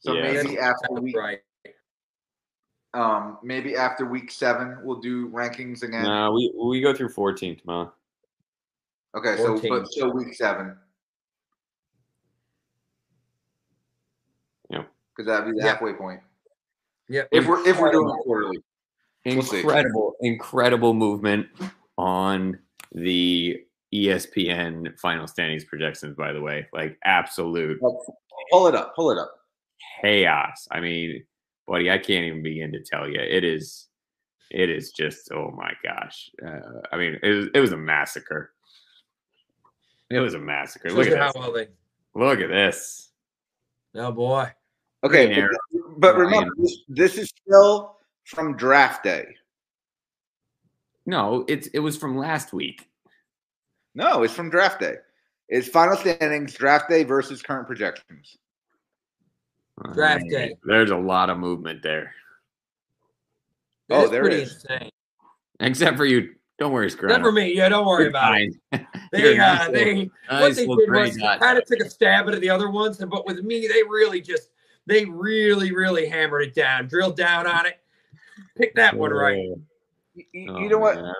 [0.00, 0.22] So Yeah.
[0.22, 1.40] maybe after Sounds week, right.
[2.94, 6.04] Um, maybe after week seven, we'll do rankings again.
[6.04, 7.92] No, we we go through 14 tomorrow.
[9.16, 10.76] Okay, so but so week seven.
[14.70, 14.84] Yeah,
[15.16, 15.72] Because that'd be the Yeah.
[15.72, 16.20] halfway point.
[17.08, 17.22] Yeah.
[17.32, 18.58] If we're if we're doing it quarterly.
[19.24, 19.38] We'll.
[19.40, 21.48] Incredible, incredible movement
[21.98, 22.58] on
[22.92, 23.62] the
[23.92, 26.66] ESPN final standings projections, by the way.
[26.72, 27.78] Like absolute
[28.50, 28.94] Pull it up.
[28.94, 29.30] Pull it up.
[30.00, 30.66] chaos.
[30.70, 31.24] I mean,
[31.68, 33.20] buddy, I can't even begin to tell you.
[33.20, 33.88] It is,
[34.50, 36.30] it is just, oh my gosh.
[36.44, 38.52] Uh, I mean, it was, it was a massacre.
[40.10, 40.88] It was a massacre.
[40.88, 41.40] Look Shows you at how this.
[41.40, 41.68] well they.
[42.14, 43.10] Look at this.
[43.94, 44.50] Oh boy.
[45.04, 45.40] Okay,
[45.72, 49.26] but, but remember, this, this is still from draft day.
[51.06, 52.88] No, it's it was from last week.
[53.94, 54.96] No, it's from draft day.
[55.48, 58.36] It's final standings, draft day versus current projections.
[59.94, 60.54] Draft day.
[60.64, 62.14] There's a lot of movement there.
[63.90, 64.54] Oh, It's there it pretty is.
[64.54, 64.90] insane.
[65.60, 66.34] Except for you.
[66.58, 67.10] Don't worry, Scrum.
[67.10, 67.54] Not for me.
[67.56, 68.54] Yeah, don't worry about it.
[69.10, 71.88] They, You're uh, nice they, little- what nice they did was kind of took a
[71.88, 74.50] stab at the other ones, but with me, they really just,
[74.84, 77.78] they really, really hammered it down, drilled down on it,
[78.56, 79.36] picked that one right.
[80.14, 81.14] You, you- Oh, know what, man.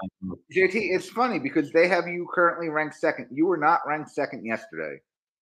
[0.55, 0.75] JT?
[0.75, 3.29] It's funny because they have you currently ranked second.
[3.31, 5.01] You were not ranked second yesterday.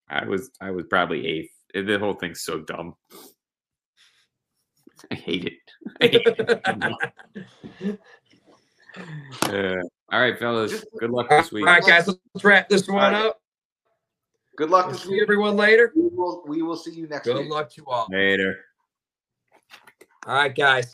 [0.08, 1.50] I was I was probably eighth.
[1.74, 2.94] The whole thing's so dumb.
[5.10, 5.52] I hate it.
[6.00, 8.00] I hate it.
[9.42, 9.74] Uh,
[10.12, 10.84] all right, fellas.
[10.98, 11.66] Good luck All this week.
[11.66, 13.26] right, guys, let's wrap this one All right.
[13.26, 13.40] up.
[14.56, 15.22] Good luck We'll this see week.
[15.22, 15.92] everyone later.
[15.94, 17.48] We will, we will see you next Good week.
[17.48, 18.06] Good luck to all.
[18.10, 18.56] Later.
[20.26, 20.90] All right, guys.